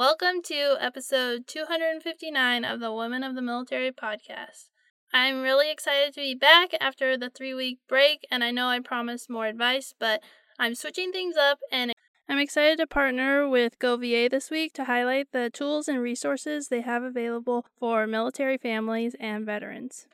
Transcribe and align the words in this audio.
Welcome 0.00 0.40
to 0.44 0.78
episode 0.80 1.46
259 1.46 2.64
of 2.64 2.80
the 2.80 2.90
Women 2.90 3.22
of 3.22 3.34
the 3.34 3.42
Military 3.42 3.92
podcast. 3.92 4.70
I'm 5.12 5.42
really 5.42 5.70
excited 5.70 6.14
to 6.14 6.22
be 6.22 6.34
back 6.34 6.70
after 6.80 7.18
the 7.18 7.28
three 7.28 7.52
week 7.52 7.80
break, 7.86 8.26
and 8.30 8.42
I 8.42 8.50
know 8.50 8.68
I 8.68 8.80
promised 8.80 9.28
more 9.28 9.44
advice, 9.44 9.92
but 10.00 10.22
I'm 10.58 10.74
switching 10.74 11.12
things 11.12 11.36
up 11.36 11.58
and 11.70 11.92
I'm 12.30 12.38
excited 12.38 12.78
to 12.78 12.86
partner 12.86 13.46
with 13.46 13.78
GoVA 13.78 14.30
this 14.30 14.50
week 14.50 14.72
to 14.72 14.84
highlight 14.84 15.32
the 15.32 15.50
tools 15.50 15.86
and 15.86 16.00
resources 16.00 16.68
they 16.68 16.80
have 16.80 17.02
available 17.02 17.66
for 17.78 18.06
military 18.06 18.56
families 18.56 19.14
and 19.20 19.44
veterans. 19.44 20.06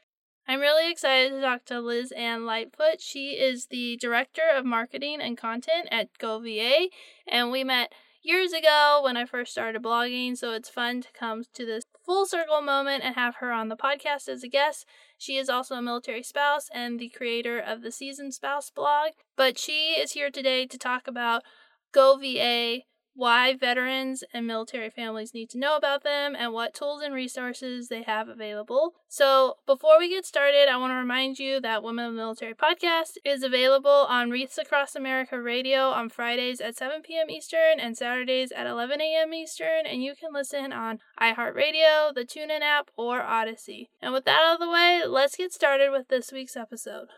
I'm 0.48 0.58
really 0.58 0.90
excited 0.90 1.30
to 1.30 1.40
talk 1.40 1.64
to 1.66 1.74
Lizann 1.74 2.44
Lightfoot. 2.44 3.00
She 3.00 3.34
is 3.34 3.66
the 3.66 3.96
Director 3.98 4.42
of 4.52 4.64
Marketing 4.64 5.20
and 5.20 5.38
Content 5.38 5.86
at 5.92 6.08
GoVA, 6.18 6.88
and 7.28 7.52
we 7.52 7.62
met 7.62 7.92
years 8.26 8.52
ago 8.52 9.00
when 9.04 9.16
I 9.16 9.24
first 9.24 9.52
started 9.52 9.82
blogging, 9.82 10.36
so 10.36 10.52
it's 10.52 10.68
fun 10.68 11.00
to 11.02 11.08
come 11.12 11.44
to 11.54 11.64
this 11.64 11.84
full 12.04 12.26
circle 12.26 12.60
moment 12.60 13.04
and 13.04 13.14
have 13.14 13.36
her 13.36 13.52
on 13.52 13.68
the 13.68 13.76
podcast 13.76 14.28
as 14.28 14.42
a 14.42 14.48
guest. 14.48 14.84
She 15.16 15.36
is 15.36 15.48
also 15.48 15.76
a 15.76 15.82
military 15.82 16.22
spouse 16.22 16.68
and 16.74 16.98
the 16.98 17.08
creator 17.08 17.58
of 17.58 17.82
the 17.82 17.92
Seasoned 17.92 18.34
Spouse 18.34 18.70
blog, 18.70 19.12
but 19.36 19.58
she 19.58 19.92
is 19.92 20.12
here 20.12 20.30
today 20.30 20.66
to 20.66 20.76
talk 20.76 21.06
about 21.06 21.42
GoVA, 21.92 22.82
why 23.16 23.56
veterans 23.56 24.22
and 24.32 24.46
military 24.46 24.90
families 24.90 25.34
need 25.34 25.50
to 25.50 25.58
know 25.58 25.76
about 25.76 26.04
them, 26.04 26.36
and 26.38 26.52
what 26.52 26.74
tools 26.74 27.02
and 27.02 27.14
resources 27.14 27.88
they 27.88 28.02
have 28.02 28.28
available. 28.28 28.94
So, 29.08 29.56
before 29.66 29.98
we 29.98 30.08
get 30.10 30.26
started, 30.26 30.68
I 30.70 30.76
want 30.76 30.92
to 30.92 30.96
remind 30.96 31.38
you 31.38 31.60
that 31.60 31.82
Women 31.82 32.04
of 32.04 32.12
the 32.12 32.18
Military 32.18 32.54
podcast 32.54 33.16
is 33.24 33.42
available 33.42 34.06
on 34.08 34.30
Wreaths 34.30 34.58
Across 34.58 34.94
America 34.94 35.40
Radio 35.40 35.88
on 35.88 36.08
Fridays 36.10 36.60
at 36.60 36.76
7 36.76 37.02
p.m. 37.02 37.30
Eastern 37.30 37.80
and 37.80 37.96
Saturdays 37.96 38.52
at 38.52 38.66
11 38.66 39.00
a.m. 39.00 39.32
Eastern, 39.32 39.86
and 39.86 40.02
you 40.02 40.14
can 40.14 40.32
listen 40.32 40.72
on 40.72 40.98
iHeartRadio, 41.20 42.14
the 42.14 42.24
TuneIn 42.24 42.60
app, 42.60 42.90
or 42.96 43.20
Audacy. 43.20 43.88
And 44.02 44.12
with 44.12 44.24
that 44.26 44.42
out 44.42 44.54
of 44.54 44.60
the 44.60 44.70
way, 44.70 45.02
let's 45.06 45.36
get 45.36 45.52
started 45.52 45.90
with 45.90 46.08
this 46.08 46.32
week's 46.32 46.56
episode. 46.56 47.08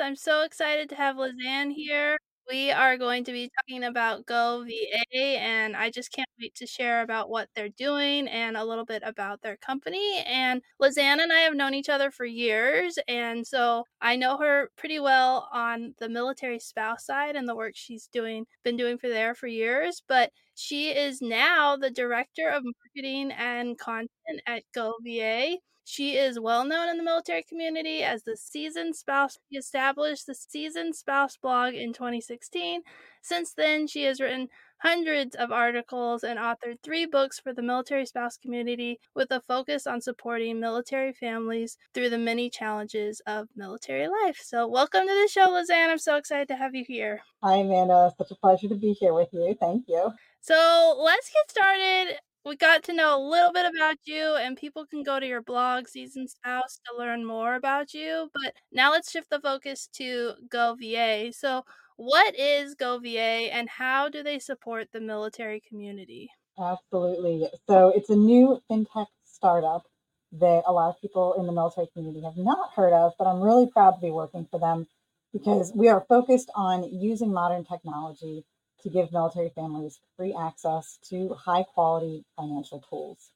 I'm 0.00 0.16
so 0.16 0.42
excited 0.42 0.88
to 0.90 0.94
have 0.94 1.16
Lizann 1.16 1.72
here. 1.72 2.18
We 2.50 2.70
are 2.70 2.96
going 2.96 3.24
to 3.24 3.32
be 3.32 3.50
talking 3.58 3.84
about 3.84 4.24
GoVA, 4.24 5.04
and 5.14 5.76
I 5.76 5.90
just 5.90 6.10
can't 6.12 6.28
wait 6.40 6.54
to 6.56 6.66
share 6.66 7.02
about 7.02 7.28
what 7.28 7.50
they're 7.54 7.68
doing 7.68 8.26
and 8.26 8.56
a 8.56 8.64
little 8.64 8.86
bit 8.86 9.02
about 9.04 9.42
their 9.42 9.58
company. 9.58 10.22
And 10.26 10.62
Lizann 10.80 11.20
and 11.22 11.30
I 11.30 11.40
have 11.40 11.54
known 11.54 11.74
each 11.74 11.90
other 11.90 12.10
for 12.10 12.24
years, 12.24 12.98
and 13.06 13.46
so 13.46 13.84
I 14.00 14.16
know 14.16 14.38
her 14.38 14.70
pretty 14.76 14.98
well 14.98 15.48
on 15.52 15.94
the 15.98 16.08
military 16.08 16.58
spouse 16.58 17.04
side 17.04 17.36
and 17.36 17.46
the 17.46 17.54
work 17.56 17.72
she's 17.76 18.06
doing, 18.06 18.46
been 18.64 18.78
doing 18.78 18.96
for 18.96 19.08
there 19.10 19.34
for 19.34 19.46
years. 19.46 20.02
But 20.08 20.32
she 20.54 20.88
is 20.90 21.20
now 21.20 21.76
the 21.76 21.90
director 21.90 22.48
of 22.48 22.62
marketing 22.64 23.30
and 23.32 23.78
content 23.78 24.08
at 24.46 24.62
GoVA. 24.74 25.58
She 25.90 26.18
is 26.18 26.38
well 26.38 26.66
known 26.66 26.90
in 26.90 26.98
the 26.98 27.02
military 27.02 27.42
community 27.42 28.02
as 28.02 28.22
the 28.22 28.36
seasoned 28.36 28.94
spouse. 28.94 29.38
She 29.50 29.56
established 29.56 30.26
the 30.26 30.34
seasoned 30.34 30.94
spouse 30.94 31.38
blog 31.38 31.72
in 31.72 31.94
2016. 31.94 32.82
Since 33.22 33.54
then, 33.54 33.86
she 33.86 34.02
has 34.02 34.20
written 34.20 34.48
hundreds 34.82 35.34
of 35.34 35.50
articles 35.50 36.22
and 36.22 36.38
authored 36.38 36.82
three 36.82 37.06
books 37.06 37.40
for 37.40 37.54
the 37.54 37.62
military 37.62 38.04
spouse 38.04 38.36
community 38.36 39.00
with 39.14 39.30
a 39.30 39.40
focus 39.40 39.86
on 39.86 40.02
supporting 40.02 40.60
military 40.60 41.14
families 41.14 41.78
through 41.94 42.10
the 42.10 42.18
many 42.18 42.50
challenges 42.50 43.22
of 43.26 43.48
military 43.56 44.08
life. 44.08 44.42
So, 44.44 44.68
welcome 44.68 45.06
to 45.06 45.22
the 45.22 45.28
show, 45.32 45.48
Lizann. 45.48 45.88
I'm 45.88 45.96
so 45.96 46.16
excited 46.16 46.48
to 46.48 46.56
have 46.56 46.74
you 46.74 46.84
here. 46.86 47.22
Hi, 47.42 47.54
Amanda. 47.54 48.12
Such 48.18 48.30
a 48.30 48.36
pleasure 48.36 48.68
to 48.68 48.76
be 48.76 48.92
here 48.92 49.14
with 49.14 49.30
you. 49.32 49.56
Thank 49.58 49.84
you. 49.88 50.12
So, 50.42 51.00
let's 51.02 51.30
get 51.30 51.50
started 51.50 52.18
we 52.44 52.56
got 52.56 52.82
to 52.84 52.92
know 52.92 53.18
a 53.18 53.28
little 53.28 53.52
bit 53.52 53.66
about 53.66 53.96
you, 54.04 54.34
and 54.36 54.56
people 54.56 54.86
can 54.86 55.02
go 55.02 55.20
to 55.20 55.26
your 55.26 55.42
blog, 55.42 55.88
Seasoned 55.88 56.30
Spouse, 56.30 56.80
to 56.86 56.96
learn 56.96 57.24
more 57.24 57.54
about 57.54 57.94
you. 57.94 58.30
But 58.34 58.54
now 58.72 58.90
let's 58.90 59.10
shift 59.10 59.30
the 59.30 59.40
focus 59.40 59.88
to 59.94 60.34
GoVA. 60.48 61.32
So, 61.32 61.64
what 61.96 62.38
is 62.38 62.74
GoVA, 62.74 63.52
and 63.52 63.68
how 63.68 64.08
do 64.08 64.22
they 64.22 64.38
support 64.38 64.88
the 64.92 65.00
military 65.00 65.60
community? 65.60 66.30
Absolutely. 66.58 67.48
So, 67.68 67.88
it's 67.90 68.10
a 68.10 68.16
new 68.16 68.60
fintech 68.70 69.06
startup 69.24 69.86
that 70.32 70.62
a 70.66 70.72
lot 70.72 70.90
of 70.90 71.00
people 71.00 71.34
in 71.34 71.46
the 71.46 71.52
military 71.52 71.88
community 71.92 72.22
have 72.22 72.36
not 72.36 72.72
heard 72.74 72.92
of, 72.92 73.12
but 73.18 73.26
I'm 73.26 73.40
really 73.40 73.66
proud 73.70 73.92
to 73.92 74.00
be 74.00 74.10
working 74.10 74.46
for 74.50 74.60
them 74.60 74.86
because 75.32 75.72
we 75.74 75.88
are 75.88 76.04
focused 76.08 76.50
on 76.54 76.84
using 76.84 77.32
modern 77.32 77.64
technology 77.64 78.44
to 78.82 78.90
give 78.90 79.12
military 79.12 79.50
families 79.54 80.00
free 80.16 80.36
access 80.38 80.98
to 81.10 81.34
high 81.34 81.62
quality 81.62 82.24
financial 82.36 82.80
tools. 82.88 83.30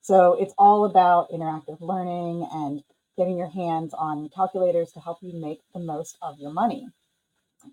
So 0.00 0.34
it's 0.34 0.54
all 0.58 0.84
about 0.84 1.30
interactive 1.30 1.80
learning 1.80 2.46
and 2.52 2.82
getting 3.16 3.38
your 3.38 3.50
hands 3.50 3.94
on 3.94 4.28
calculators 4.34 4.92
to 4.92 5.00
help 5.00 5.18
you 5.22 5.32
make 5.34 5.60
the 5.74 5.80
most 5.80 6.16
of 6.22 6.38
your 6.38 6.52
money. 6.52 6.86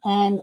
And 0.03 0.41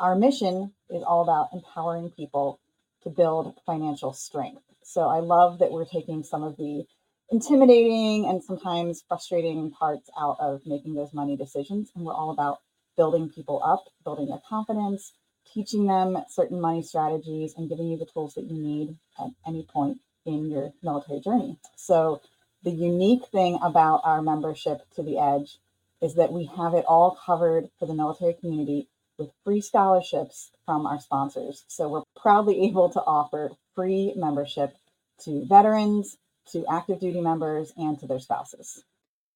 our 0.00 0.16
mission 0.16 0.72
is 0.90 1.02
all 1.02 1.22
about 1.22 1.50
empowering 1.52 2.10
people 2.10 2.60
to 3.02 3.10
build 3.10 3.54
financial 3.66 4.12
strength. 4.12 4.62
So 4.82 5.02
I 5.02 5.20
love 5.20 5.58
that 5.58 5.70
we're 5.70 5.84
taking 5.84 6.22
some 6.22 6.42
of 6.42 6.56
the 6.56 6.84
intimidating 7.30 8.26
and 8.26 8.42
sometimes 8.42 9.04
frustrating 9.06 9.70
parts 9.70 10.08
out 10.18 10.38
of 10.40 10.62
making 10.66 10.94
those 10.94 11.12
money 11.12 11.36
decisions. 11.36 11.90
And 11.94 12.04
we're 12.04 12.14
all 12.14 12.30
about 12.30 12.58
building 12.96 13.28
people 13.28 13.62
up, 13.64 13.84
building 14.04 14.28
their 14.28 14.40
confidence, 14.48 15.12
teaching 15.52 15.86
them 15.86 16.18
certain 16.28 16.60
money 16.60 16.82
strategies 16.82 17.54
and 17.56 17.68
giving 17.68 17.88
you 17.88 17.96
the 17.96 18.06
tools 18.06 18.34
that 18.34 18.44
you 18.44 18.56
need 18.56 18.96
at 19.18 19.30
any 19.46 19.66
point 19.72 19.98
in 20.24 20.50
your 20.50 20.72
military 20.82 21.20
journey. 21.20 21.58
So, 21.76 22.20
the 22.62 22.70
unique 22.70 23.26
thing 23.28 23.58
about 23.62 24.00
our 24.04 24.20
membership 24.20 24.82
to 24.96 25.02
the 25.02 25.18
Edge 25.18 25.58
is 26.02 26.14
that 26.14 26.32
we 26.32 26.50
have 26.56 26.74
it 26.74 26.84
all 26.86 27.18
covered 27.24 27.68
for 27.78 27.86
the 27.86 27.94
military 27.94 28.34
community 28.34 28.88
with 29.16 29.30
free 29.44 29.60
scholarships 29.60 30.50
from 30.66 30.86
our 30.86 31.00
sponsors. 31.00 31.64
So, 31.68 31.88
we're 31.88 32.02
proudly 32.20 32.64
able 32.68 32.90
to 32.90 33.00
offer 33.00 33.50
free 33.74 34.12
membership 34.16 34.74
to 35.20 35.44
veterans, 35.46 36.18
to 36.52 36.64
active 36.70 37.00
duty 37.00 37.20
members, 37.20 37.72
and 37.76 37.98
to 38.00 38.06
their 38.06 38.20
spouses. 38.20 38.84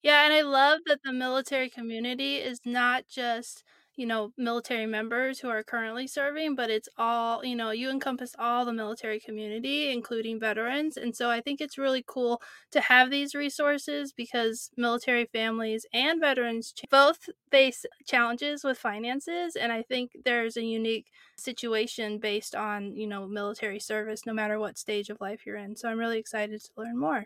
Yeah, 0.02 0.24
and 0.24 0.32
I 0.34 0.42
love 0.42 0.80
that 0.86 1.02
the 1.04 1.12
military 1.12 1.70
community 1.70 2.36
is 2.36 2.60
not 2.64 3.04
just 3.08 3.62
you 3.96 4.06
know, 4.06 4.32
military 4.38 4.86
members 4.86 5.38
who 5.38 5.48
are 5.48 5.62
currently 5.62 6.06
serving, 6.06 6.54
but 6.54 6.70
it's 6.70 6.88
all, 6.96 7.44
you 7.44 7.54
know, 7.54 7.70
you 7.70 7.90
encompass 7.90 8.34
all 8.38 8.64
the 8.64 8.72
military 8.72 9.20
community, 9.20 9.90
including 9.90 10.40
veterans. 10.40 10.96
And 10.96 11.14
so 11.14 11.30
I 11.30 11.40
think 11.40 11.60
it's 11.60 11.78
really 11.78 12.04
cool 12.06 12.40
to 12.70 12.80
have 12.80 13.10
these 13.10 13.34
resources 13.34 14.12
because 14.12 14.70
military 14.76 15.26
families 15.26 15.86
and 15.92 16.20
veterans 16.20 16.72
both 16.90 17.28
face 17.50 17.84
challenges 18.06 18.64
with 18.64 18.78
finances. 18.78 19.56
And 19.56 19.72
I 19.72 19.82
think 19.82 20.12
there's 20.24 20.56
a 20.56 20.64
unique 20.64 21.08
situation 21.36 22.18
based 22.18 22.54
on, 22.54 22.96
you 22.96 23.06
know, 23.06 23.26
military 23.26 23.80
service, 23.80 24.24
no 24.26 24.32
matter 24.32 24.58
what 24.58 24.78
stage 24.78 25.10
of 25.10 25.20
life 25.20 25.44
you're 25.44 25.56
in. 25.56 25.76
So 25.76 25.88
I'm 25.88 25.98
really 25.98 26.18
excited 26.18 26.60
to 26.62 26.70
learn 26.76 26.98
more. 26.98 27.24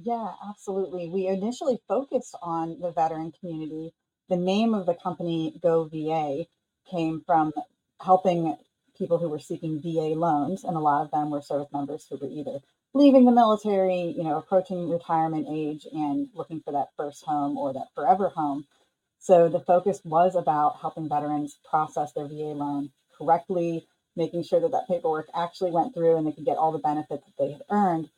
Yeah, 0.00 0.32
absolutely. 0.48 1.08
We 1.10 1.26
initially 1.26 1.78
focused 1.86 2.34
on 2.42 2.80
the 2.80 2.90
veteran 2.92 3.32
community 3.32 3.92
the 4.30 4.36
name 4.36 4.72
of 4.72 4.86
the 4.86 4.94
company 4.94 5.52
GoVA 5.62 6.46
came 6.90 7.22
from 7.26 7.52
helping 8.00 8.56
people 8.96 9.18
who 9.18 9.28
were 9.28 9.40
seeking 9.40 9.80
VA 9.82 10.14
loans, 10.14 10.64
and 10.64 10.76
a 10.76 10.80
lot 10.80 11.04
of 11.04 11.10
them 11.10 11.30
were 11.30 11.42
service 11.42 11.68
members 11.72 12.06
who 12.08 12.16
were 12.16 12.28
either 12.30 12.60
leaving 12.94 13.24
the 13.24 13.32
military, 13.32 14.14
you 14.16 14.22
know, 14.22 14.38
approaching 14.38 14.88
retirement 14.88 15.46
age 15.50 15.86
and 15.92 16.28
looking 16.34 16.60
for 16.60 16.72
that 16.72 16.88
first 16.96 17.24
home 17.24 17.58
or 17.58 17.72
that 17.72 17.88
forever 17.94 18.28
home. 18.28 18.64
So 19.18 19.48
the 19.48 19.60
focus 19.60 20.00
was 20.04 20.34
about 20.34 20.78
helping 20.80 21.08
veterans 21.08 21.58
process 21.68 22.12
their 22.12 22.26
VA 22.26 22.54
loan 22.54 22.90
correctly, 23.18 23.86
making 24.16 24.44
sure 24.44 24.60
that 24.60 24.72
that 24.72 24.88
paperwork 24.88 25.28
actually 25.34 25.72
went 25.72 25.94
through 25.94 26.16
and 26.16 26.26
they 26.26 26.32
could 26.32 26.46
get 26.46 26.56
all 26.56 26.72
the 26.72 26.78
benefits 26.78 27.24
that 27.24 27.34
they 27.38 27.52
had 27.52 27.62
earned. 27.70 28.08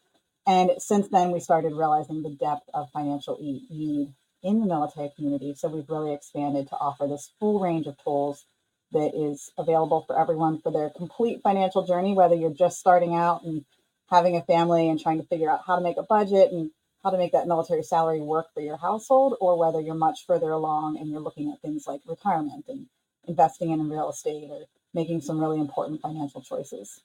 And 0.46 0.72
since 0.78 1.08
then, 1.08 1.32
we 1.32 1.40
started 1.40 1.72
realizing 1.72 2.22
the 2.22 2.30
depth 2.30 2.68
of 2.74 2.90
financial 2.92 3.38
need 3.40 4.14
in 4.42 4.60
the 4.60 4.66
military 4.66 5.10
community. 5.14 5.54
So 5.54 5.68
we've 5.68 5.88
really 5.88 6.12
expanded 6.12 6.68
to 6.68 6.76
offer 6.76 7.06
this 7.06 7.32
full 7.38 7.60
range 7.60 7.86
of 7.86 7.96
tools 8.02 8.44
that 8.92 9.12
is 9.14 9.50
available 9.56 10.04
for 10.06 10.20
everyone 10.20 10.60
for 10.60 10.70
their 10.70 10.90
complete 10.90 11.40
financial 11.42 11.86
journey, 11.86 12.14
whether 12.14 12.34
you're 12.34 12.50
just 12.52 12.78
starting 12.78 13.14
out 13.14 13.42
and 13.44 13.64
having 14.10 14.36
a 14.36 14.42
family 14.42 14.88
and 14.88 15.00
trying 15.00 15.18
to 15.18 15.26
figure 15.26 15.50
out 15.50 15.62
how 15.66 15.76
to 15.76 15.82
make 15.82 15.96
a 15.96 16.02
budget 16.02 16.52
and 16.52 16.70
how 17.02 17.10
to 17.10 17.18
make 17.18 17.32
that 17.32 17.48
military 17.48 17.82
salary 17.82 18.20
work 18.20 18.46
for 18.54 18.60
your 18.60 18.76
household, 18.76 19.36
or 19.40 19.58
whether 19.58 19.80
you're 19.80 19.94
much 19.94 20.26
further 20.26 20.50
along 20.50 20.98
and 20.98 21.08
you're 21.08 21.20
looking 21.20 21.50
at 21.50 21.60
things 21.60 21.86
like 21.86 22.00
retirement 22.06 22.64
and 22.68 22.86
investing 23.26 23.70
in 23.70 23.88
real 23.88 24.10
estate 24.10 24.48
or 24.50 24.66
making 24.94 25.20
some 25.20 25.40
really 25.40 25.58
important 25.58 26.00
financial 26.00 26.42
choices. 26.42 27.00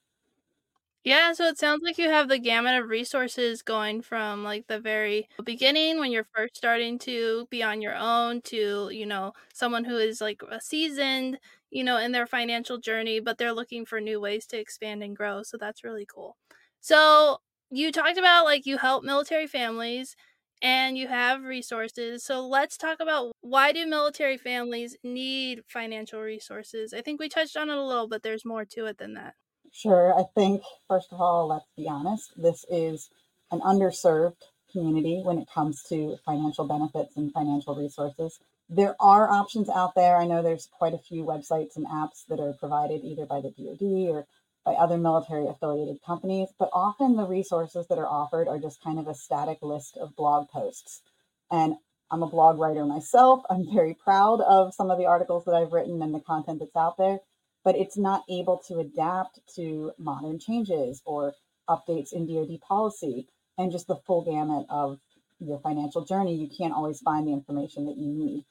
Yeah, 1.07 1.31
so 1.33 1.45
it 1.45 1.57
sounds 1.57 1.83
like 1.83 1.98
you 1.98 2.09
have 2.09 2.27
the 2.27 2.38
gamut 2.38 2.75
of 2.83 2.89
resources 2.89 3.62
going 3.62 4.01
from 4.01 4.44
like 4.44 4.68
the 4.68 4.80
very 4.80 5.30
beginning 5.45 6.00
when 6.00 6.12
you're 6.12 6.27
first 6.36 6.57
starting 6.57 7.00
to 7.00 7.48
be 7.50 7.63
on 7.63 7.81
your 7.81 7.95
own 7.95 8.42
to, 8.44 8.89
you 8.92 9.06
know, 9.06 9.31
someone 9.54 9.86
who 9.86 9.95
is 9.98 10.19
like 10.19 10.42
a 10.50 10.59
seasoned, 10.59 11.39
you 11.69 11.83
know, 11.86 11.98
in 11.98 12.12
their 12.12 12.27
financial 12.27 12.77
journey, 12.77 13.21
but 13.21 13.38
they're 13.38 13.54
looking 13.54 13.86
for 13.86 14.01
new 14.01 14.19
ways 14.19 14.45
to 14.48 14.57
expand 14.59 15.01
and 15.01 15.15
grow. 15.15 15.44
So 15.44 15.56
that's 15.57 15.83
really 15.83 16.06
cool. 16.06 16.36
So 16.81 17.38
you 17.71 17.92
talked 17.94 18.18
about 18.18 18.44
like 18.44 18.65
you 18.65 18.77
help 18.77 19.03
military 19.06 19.48
families 19.48 20.13
and 20.62 20.98
you 20.98 21.07
have 21.07 21.44
resources. 21.44 22.25
So 22.25 22.45
let's 22.45 22.75
talk 22.77 23.00
about 23.00 23.31
why 23.42 23.71
do 23.71 23.86
military 23.88 24.38
families 24.38 24.98
need 25.03 25.62
financial 25.68 26.19
resources? 26.21 26.94
I 26.94 27.01
think 27.01 27.19
we 27.21 27.30
touched 27.30 27.56
on 27.56 27.69
it 27.69 27.77
a 27.77 27.81
little, 27.86 28.10
but 28.10 28.24
there's 28.24 28.44
more 28.44 28.65
to 28.65 28.88
it 28.88 28.98
than 28.98 29.13
that. 29.13 29.36
Sure. 29.77 30.12
I 30.19 30.24
think, 30.33 30.63
first 30.88 31.13
of 31.13 31.21
all, 31.21 31.47
let's 31.50 31.69
be 31.77 31.88
honest, 31.88 32.31
this 32.35 32.65
is 32.68 33.12
an 33.51 33.59
underserved 33.59 34.41
community 34.71 35.21
when 35.24 35.38
it 35.38 35.47
comes 35.53 35.83
to 35.83 36.18
financial 36.25 36.65
benefits 36.68 37.15
and 37.15 37.31
financial 37.31 37.75
resources. 37.75 38.39
There 38.68 38.95
are 39.00 39.29
options 39.29 39.69
out 39.69 39.94
there. 39.94 40.18
I 40.18 40.25
know 40.25 40.41
there's 40.41 40.68
quite 40.71 40.95
a 40.95 40.97
few 40.97 41.24
websites 41.24 41.75
and 41.75 41.85
apps 41.85 42.25
that 42.27 42.39
are 42.39 42.53
provided 42.53 43.03
either 43.03 43.27
by 43.27 43.39
the 43.39 43.51
DoD 43.51 44.09
or 44.09 44.25
by 44.65 44.74
other 44.74 44.97
military 44.97 45.45
affiliated 45.45 46.01
companies, 46.03 46.50
but 46.57 46.71
often 46.74 47.15
the 47.15 47.27
resources 47.27 47.85
that 47.88 48.00
are 48.00 48.07
offered 48.07 48.47
are 48.47 48.57
just 48.57 48.83
kind 48.83 48.97
of 48.97 49.07
a 49.07 49.13
static 49.13 49.59
list 49.62 49.95
of 49.97 50.15
blog 50.15 50.50
posts. 50.50 51.03
And 51.51 51.75
I'm 52.09 52.24
a 52.24 52.27
blog 52.27 52.57
writer 52.57 52.83
myself. 52.83 53.44
I'm 53.47 53.71
very 53.71 53.94
proud 53.94 54.41
of 54.41 54.74
some 54.74 54.89
of 54.89 54.97
the 54.97 55.06
articles 55.06 55.45
that 55.45 55.53
I've 55.53 55.71
written 55.71 56.01
and 56.01 56.15
the 56.15 56.19
content 56.19 56.62
that's 56.62 56.75
out 56.75 56.97
there, 56.97 57.19
but 57.68 57.75
it's 57.75 57.98
not 57.98 58.24
able 58.30 58.60
to 58.60 58.80
adapt 58.80 59.42
to 59.54 59.92
modern 59.98 60.40
changes 60.40 61.02
or 61.04 61.34
updates 61.69 62.14
in 62.14 62.25
DoD 62.25 62.62
policy 62.62 63.28
and 63.58 63.74
just 63.74 63.88
the 63.88 63.98
full 64.08 64.24
gamut 64.24 64.66
of 64.69 65.02
your 65.42 65.60
financial 65.60 66.06
journey. 66.06 66.34
You 66.34 66.48
can't 66.48 66.74
always 66.74 67.02
find 67.02 67.28
the 67.28 67.34
information 67.34 67.88
that 67.88 67.98
you 67.98 68.08
need. 68.08 68.46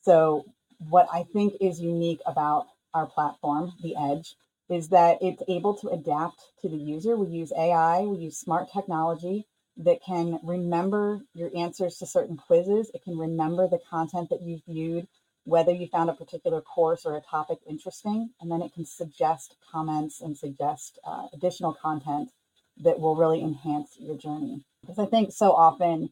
So, 0.00 0.46
what 0.88 1.06
I 1.12 1.24
think 1.34 1.52
is 1.60 1.82
unique 1.82 2.20
about 2.24 2.68
our 2.94 3.04
platform, 3.04 3.74
The 3.82 3.94
Edge, 3.94 4.36
is 4.70 4.88
that 4.88 5.18
it's 5.20 5.42
able 5.48 5.74
to 5.74 5.88
adapt 5.88 6.40
to 6.62 6.70
the 6.70 6.78
user. 6.78 7.14
We 7.14 7.26
use 7.26 7.52
AI, 7.52 8.00
we 8.04 8.20
use 8.20 8.38
smart 8.38 8.72
technology 8.72 9.44
that 9.76 10.02
can 10.02 10.40
remember 10.42 11.20
your 11.34 11.50
answers 11.54 11.98
to 11.98 12.06
certain 12.06 12.38
quizzes. 12.38 12.90
It 12.94 13.04
can 13.04 13.18
remember 13.18 13.68
the 13.68 13.80
content 13.90 14.30
that 14.30 14.40
you've 14.40 14.64
viewed, 14.66 15.08
whether 15.44 15.72
you 15.72 15.86
found 15.88 16.08
a 16.08 16.14
particular 16.14 16.60
course 16.60 17.04
or 17.04 17.16
a 17.16 17.20
topic 17.20 17.58
interesting, 17.68 18.30
and 18.40 18.50
then 18.50 18.62
it 18.62 18.72
can 18.72 18.84
suggest 18.84 19.56
comments 19.70 20.20
and 20.20 20.36
suggest 20.36 20.98
uh, 21.04 21.26
additional 21.32 21.74
content 21.74 22.30
that 22.78 23.00
will 23.00 23.16
really 23.16 23.42
enhance 23.42 23.96
your 23.98 24.16
journey. 24.16 24.64
Because 24.82 24.98
I 24.98 25.06
think 25.06 25.32
so 25.32 25.52
often 25.52 26.10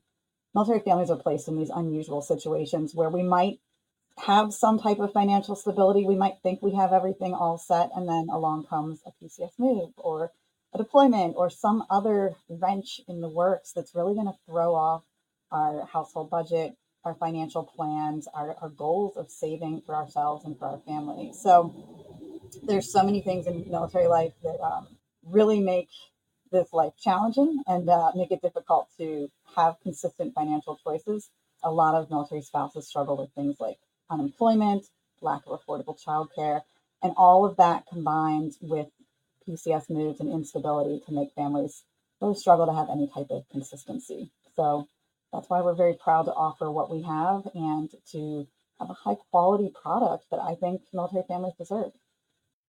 military 0.55 0.81
families 0.81 1.11
are 1.11 1.17
placed 1.17 1.49
in 1.49 1.57
these 1.57 1.71
unusual 1.71 2.23
situations 2.23 2.95
where 2.95 3.09
we 3.09 3.23
might 3.23 3.61
have 4.19 4.53
some 4.53 4.79
type 4.79 4.99
of 4.99 5.13
financial 5.13 5.55
stability. 5.55 6.05
We 6.05 6.17
might 6.17 6.39
think 6.43 6.61
we 6.61 6.75
have 6.75 6.93
everything 6.93 7.35
all 7.35 7.59
set, 7.59 7.91
and 7.95 8.09
then 8.09 8.29
along 8.31 8.67
comes 8.67 9.01
a 9.07 9.13
PCS 9.23 9.53
move 9.59 9.91
or 9.97 10.33
a 10.75 10.79
deployment 10.79 11.35
or 11.37 11.51
some 11.51 11.85
other 11.91 12.37
wrench 12.49 13.01
in 13.09 13.21
the 13.21 13.29
works 13.29 13.73
that's 13.73 13.95
really 13.95 14.15
going 14.15 14.27
to 14.27 14.39
throw 14.47 14.75
off 14.75 15.03
our 15.51 15.87
household 15.87 16.31
budget, 16.31 16.77
our 17.05 17.15
financial 17.15 17.65
plans, 17.65 18.29
our, 18.35 18.55
our 18.61 18.69
goals 18.69 19.17
of 19.17 19.31
saving 19.31 19.83
for 19.87 19.95
ourselves 19.95 20.45
and 20.45 20.59
for 20.59 20.67
our 20.67 20.79
family. 20.81 21.33
So 21.33 21.75
there's 22.63 22.93
so 22.93 23.03
many 23.03 23.21
things 23.23 23.47
in 23.47 23.69
military 23.71 24.07
life 24.07 24.33
that 24.43 24.61
um, 24.61 24.89
really 25.25 25.61
make 25.61 25.89
this 26.53 26.73
life 26.73 26.93
challenging 26.99 27.63
and 27.67 27.89
uh, 27.89 28.13
make 28.15 28.31
it 28.31 28.43
difficult 28.43 28.89
to 28.99 29.31
have 29.57 29.77
consistent 29.83 30.35
financial 30.35 30.79
choices. 30.83 31.31
A 31.63 31.71
lot 31.71 31.95
of 31.95 32.11
military 32.11 32.43
spouses 32.43 32.89
struggle 32.89 33.17
with 33.17 33.31
things 33.35 33.57
like 33.61 33.79
unemployment, 34.11 34.87
lack 35.21 35.43
of 35.47 35.61
affordable 35.61 35.99
childcare, 36.05 36.63
and 37.03 37.13
all 37.17 37.45
of 37.45 37.57
that 37.57 37.85
combined 37.87 38.55
with 38.61 38.89
PCS 39.49 39.89
moves 39.89 40.21
and 40.21 40.33
instability 40.33 41.01
to 41.07 41.13
make 41.13 41.33
families 41.35 41.85
really 42.21 42.35
struggle 42.35 42.67
to 42.67 42.73
have 42.73 42.89
any 42.91 43.09
type 43.09 43.29
of 43.31 43.49
consistency. 43.51 44.31
So 44.55 44.89
that's 45.33 45.49
why 45.51 45.63
we're 45.63 45.75
very 45.75 45.95
proud 45.95 46.25
to 46.25 46.35
offer 46.35 46.71
what 46.71 46.91
we 46.91 47.03
have 47.03 47.47
and 47.55 47.95
to 48.07 48.47
have 48.79 48.91
a 48.91 48.95
high 48.95 49.17
quality 49.31 49.71
product 49.71 50.27
that 50.31 50.41
I 50.41 50.55
think 50.57 50.83
military 50.93 51.25
families 51.29 51.55
deserve. 51.59 51.93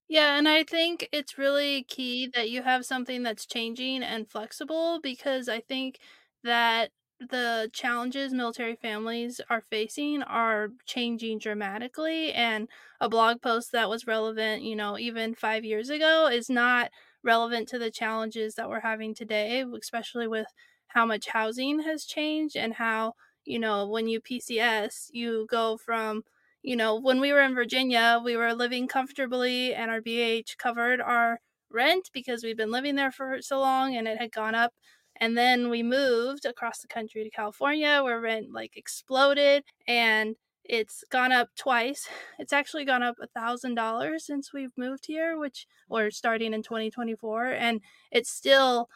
Yeah, 0.08 0.36
and 0.36 0.48
I 0.48 0.64
think 0.64 1.08
it's 1.12 1.38
really 1.38 1.84
key 1.84 2.26
that 2.34 2.50
you 2.50 2.62
have 2.62 2.84
something 2.84 3.22
that's 3.22 3.46
changing 3.46 4.02
and 4.02 4.30
flexible 4.30 5.00
because 5.00 5.48
I 5.48 5.60
think 5.60 6.00
that 6.42 6.90
the 7.20 7.70
challenges 7.72 8.32
military 8.34 8.74
families 8.76 9.40
are 9.48 9.60
facing 9.70 10.22
are 10.24 10.70
changing 10.86 11.38
dramatically 11.38 12.32
and 12.32 12.68
a 13.00 13.08
blog 13.08 13.40
post 13.40 13.70
that 13.70 13.88
was 13.88 14.08
relevant 14.08 14.64
you 14.64 14.74
know 14.74 14.98
even 14.98 15.32
five 15.32 15.64
years 15.64 15.88
ago 15.88 16.26
is 16.26 16.50
not 16.50 16.90
relevant 17.22 17.68
to 17.68 17.78
the 17.78 17.92
challenges 17.92 18.56
that 18.56 18.68
we're 18.68 18.80
having 18.80 19.14
today 19.14 19.64
especially 19.78 20.26
with 20.26 20.48
how 20.94 21.06
much 21.06 21.28
housing 21.28 21.80
has 21.82 22.04
changed 22.04 22.56
and 22.56 22.74
how 22.74 23.14
you 23.44 23.58
know 23.58 23.86
when 23.86 24.08
you 24.08 24.20
pcs 24.20 25.08
you 25.12 25.46
go 25.50 25.76
from 25.76 26.22
you 26.62 26.76
know 26.76 26.98
when 26.98 27.20
we 27.20 27.32
were 27.32 27.40
in 27.40 27.54
virginia 27.54 28.20
we 28.24 28.36
were 28.36 28.54
living 28.54 28.86
comfortably 28.86 29.74
and 29.74 29.90
our 29.90 30.00
BAH 30.00 30.54
covered 30.58 31.00
our 31.00 31.40
rent 31.70 32.10
because 32.12 32.44
we've 32.44 32.56
been 32.56 32.70
living 32.70 32.94
there 32.96 33.10
for 33.10 33.38
so 33.40 33.58
long 33.58 33.96
and 33.96 34.06
it 34.06 34.18
had 34.18 34.32
gone 34.32 34.54
up 34.54 34.72
and 35.20 35.36
then 35.36 35.70
we 35.70 35.82
moved 35.82 36.44
across 36.44 36.80
the 36.80 36.88
country 36.88 37.22
to 37.24 37.30
California 37.30 38.00
where 38.02 38.20
rent 38.20 38.52
like 38.52 38.76
exploded 38.76 39.64
and 39.86 40.36
it's 40.64 41.04
gone 41.10 41.32
up 41.32 41.48
twice. 41.56 42.08
It's 42.38 42.52
actually 42.52 42.84
gone 42.84 43.02
up 43.02 43.16
a 43.20 43.26
thousand 43.28 43.74
dollars 43.76 44.26
since 44.26 44.52
we've 44.52 44.72
moved 44.76 45.06
here, 45.06 45.38
which 45.38 45.66
we're 45.88 46.10
starting 46.10 46.52
in 46.54 46.62
2024, 46.62 47.46
and 47.46 47.80
it's 48.10 48.30
still 48.30 48.88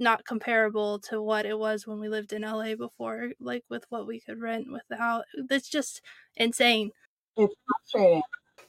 not 0.00 0.24
comparable 0.24 0.98
to 1.00 1.22
what 1.22 1.46
it 1.46 1.58
was 1.58 1.86
when 1.86 2.00
we 2.00 2.08
lived 2.08 2.32
in 2.32 2.44
LA 2.44 2.76
before, 2.76 3.32
like 3.40 3.64
with 3.68 3.84
what 3.90 4.06
we 4.06 4.20
could 4.20 4.40
rent 4.40 4.68
without. 4.72 5.26
It's 5.34 5.68
just 5.68 6.02
insane. 6.36 6.92
It's 7.36 7.54
frustrating. 7.66 8.22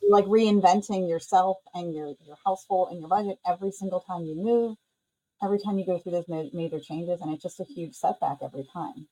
like 0.10 0.25
reinventing 0.25 1.10
yourself 1.10 1.57
and 1.75 1.94
your 1.94 2.16
your 2.22 2.38
household 2.45 2.89
and 2.92 3.00
your 3.00 3.10
budget 3.10 3.39
every 3.45 3.72
single 3.72 4.01
time 4.01 4.25
you 4.25 4.36
move 4.36 4.78
every 5.44 5.60
time 5.60 5.80
you 5.80 5.86
go 5.86 6.00
through 6.00 6.13
those 6.13 6.30
major 6.30 6.80
changes 6.80 7.22
and 7.22 7.34
it's 7.34 7.44
just 7.44 7.60
a 7.62 7.66
huge 7.66 7.95
setback 7.95 8.39
every 8.44 8.66
time 8.66 9.10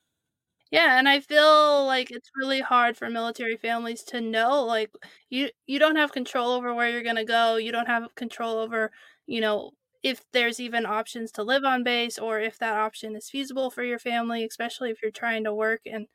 yeah 0.71 0.99
and 0.99 1.09
i 1.09 1.19
feel 1.19 1.85
like 1.85 2.11
it's 2.11 2.29
really 2.35 2.61
hard 2.61 2.97
for 2.97 3.09
military 3.09 3.57
families 3.57 4.03
to 4.03 4.21
know 4.21 4.63
like 4.63 4.91
you 5.29 5.49
you 5.67 5.79
don't 5.79 5.95
have 5.95 6.11
control 6.11 6.51
over 6.51 6.73
where 6.73 6.89
you're 6.89 7.03
going 7.03 7.15
to 7.15 7.25
go 7.25 7.55
you 7.55 7.71
don't 7.71 7.87
have 7.87 8.13
control 8.15 8.57
over 8.57 8.91
you 9.25 9.41
know 9.41 9.71
if 10.03 10.23
there's 10.31 10.59
even 10.59 10.85
options 10.85 11.31
to 11.31 11.43
live 11.43 11.65
on 11.65 11.83
base 11.83 12.17
or 12.17 12.39
if 12.39 12.57
that 12.57 12.77
option 12.77 13.15
is 13.15 13.29
feasible 13.29 13.69
for 13.69 13.83
your 13.83 13.99
family 13.99 14.43
especially 14.45 14.89
if 14.89 15.01
you're 15.01 15.11
trying 15.11 15.43
to 15.43 15.53
work 15.53 15.81
and 15.85 16.07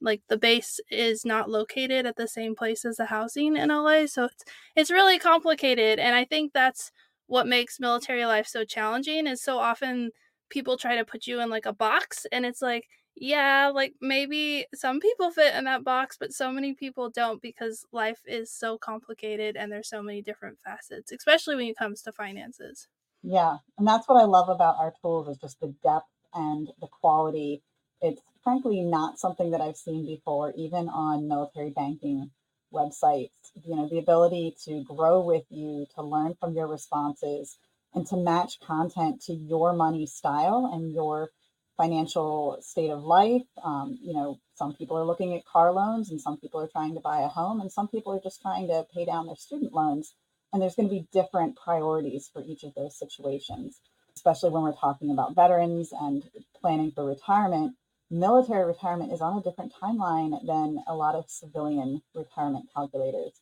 like 0.00 0.22
the 0.28 0.36
base 0.36 0.80
is 0.90 1.24
not 1.24 1.48
located 1.50 2.06
at 2.06 2.16
the 2.16 2.28
same 2.28 2.54
place 2.54 2.84
as 2.84 2.96
the 2.96 3.06
housing 3.06 3.56
in 3.56 3.68
LA 3.68 4.06
so 4.06 4.24
it's 4.24 4.44
it's 4.76 4.90
really 4.90 5.18
complicated 5.18 5.98
and 5.98 6.14
I 6.14 6.24
think 6.24 6.52
that's 6.52 6.90
what 7.26 7.46
makes 7.46 7.80
military 7.80 8.26
life 8.26 8.46
so 8.46 8.64
challenging 8.64 9.26
is 9.26 9.42
so 9.42 9.58
often 9.58 10.10
people 10.50 10.76
try 10.76 10.96
to 10.96 11.04
put 11.04 11.26
you 11.26 11.40
in 11.40 11.48
like 11.48 11.66
a 11.66 11.72
box 11.72 12.26
and 12.32 12.44
it's 12.44 12.60
like 12.62 12.86
yeah 13.16 13.70
like 13.72 13.94
maybe 14.00 14.66
some 14.74 14.98
people 14.98 15.30
fit 15.30 15.54
in 15.54 15.64
that 15.64 15.84
box 15.84 16.16
but 16.18 16.32
so 16.32 16.50
many 16.50 16.74
people 16.74 17.10
don't 17.10 17.42
because 17.42 17.84
life 17.92 18.20
is 18.26 18.50
so 18.50 18.78
complicated 18.78 19.56
and 19.56 19.70
there's 19.70 19.88
so 19.88 20.02
many 20.02 20.22
different 20.22 20.58
facets 20.60 21.12
especially 21.12 21.54
when 21.54 21.66
it 21.66 21.76
comes 21.76 22.02
to 22.02 22.12
finances 22.12 22.88
yeah 23.22 23.56
and 23.78 23.86
that's 23.86 24.08
what 24.08 24.20
i 24.20 24.24
love 24.24 24.48
about 24.48 24.76
our 24.78 24.92
tools 25.00 25.28
is 25.28 25.38
just 25.38 25.60
the 25.60 25.74
depth 25.82 26.06
and 26.34 26.68
the 26.80 26.88
quality 26.88 27.62
it's 28.00 28.22
frankly 28.42 28.82
not 28.82 29.18
something 29.18 29.50
that 29.50 29.60
i've 29.60 29.76
seen 29.76 30.06
before 30.06 30.52
even 30.56 30.88
on 30.88 31.28
military 31.28 31.70
banking 31.70 32.30
websites, 32.72 33.30
you 33.64 33.76
know, 33.76 33.88
the 33.88 33.98
ability 33.98 34.56
to 34.64 34.82
grow 34.84 35.20
with 35.20 35.44
you, 35.50 35.86
to 35.94 36.02
learn 36.02 36.34
from 36.40 36.54
your 36.54 36.66
responses, 36.66 37.58
and 37.94 38.06
to 38.06 38.16
match 38.16 38.58
content 38.60 39.20
to 39.22 39.34
your 39.34 39.72
money 39.74 40.06
style 40.06 40.70
and 40.72 40.92
your 40.92 41.30
financial 41.76 42.58
state 42.60 42.90
of 42.90 43.02
life. 43.02 43.42
Um, 43.62 43.98
you 44.02 44.14
know, 44.14 44.40
some 44.54 44.74
people 44.74 44.96
are 44.96 45.04
looking 45.04 45.34
at 45.34 45.44
car 45.44 45.72
loans 45.72 46.10
and 46.10 46.20
some 46.20 46.38
people 46.38 46.60
are 46.60 46.68
trying 46.68 46.94
to 46.94 47.00
buy 47.00 47.20
a 47.20 47.28
home 47.28 47.60
and 47.60 47.70
some 47.70 47.88
people 47.88 48.12
are 48.12 48.20
just 48.22 48.40
trying 48.40 48.68
to 48.68 48.86
pay 48.94 49.04
down 49.04 49.26
their 49.26 49.36
student 49.36 49.72
loans. 49.72 50.14
And 50.52 50.60
there's 50.60 50.74
going 50.74 50.88
to 50.88 50.94
be 50.94 51.08
different 51.12 51.56
priorities 51.56 52.28
for 52.32 52.42
each 52.44 52.62
of 52.62 52.74
those 52.74 52.98
situations, 52.98 53.80
especially 54.14 54.50
when 54.50 54.62
we're 54.62 54.74
talking 54.74 55.10
about 55.10 55.34
veterans 55.34 55.92
and 55.92 56.22
planning 56.60 56.92
for 56.92 57.04
retirement 57.04 57.74
military 58.12 58.66
retirement 58.66 59.10
is 59.12 59.22
on 59.22 59.38
a 59.38 59.42
different 59.42 59.72
timeline 59.82 60.38
than 60.46 60.84
a 60.86 60.94
lot 60.94 61.14
of 61.14 61.30
civilian 61.30 62.02
retirement 62.14 62.68
calculators. 62.74 63.40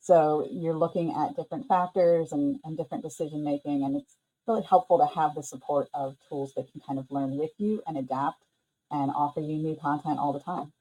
So 0.00 0.46
you're 0.50 0.76
looking 0.76 1.12
at 1.12 1.36
different 1.36 1.66
factors 1.66 2.32
and, 2.32 2.58
and 2.64 2.76
different 2.76 3.02
decision 3.02 3.44
making, 3.44 3.84
and 3.84 3.96
it's 3.96 4.16
really 4.46 4.62
helpful 4.62 4.98
to 4.98 5.06
have 5.20 5.34
the 5.34 5.42
support 5.42 5.88
of 5.92 6.16
tools 6.28 6.54
that 6.54 6.70
can 6.70 6.80
kind 6.86 6.98
of 6.98 7.10
learn 7.10 7.36
with 7.36 7.50
you 7.58 7.82
and 7.86 7.98
adapt 7.98 8.42
and 8.90 9.10
offer 9.10 9.40
you 9.40 9.56
new 9.56 9.76
content 9.80 10.18
all 10.18 10.32
the 10.32 10.40
time. 10.40 10.72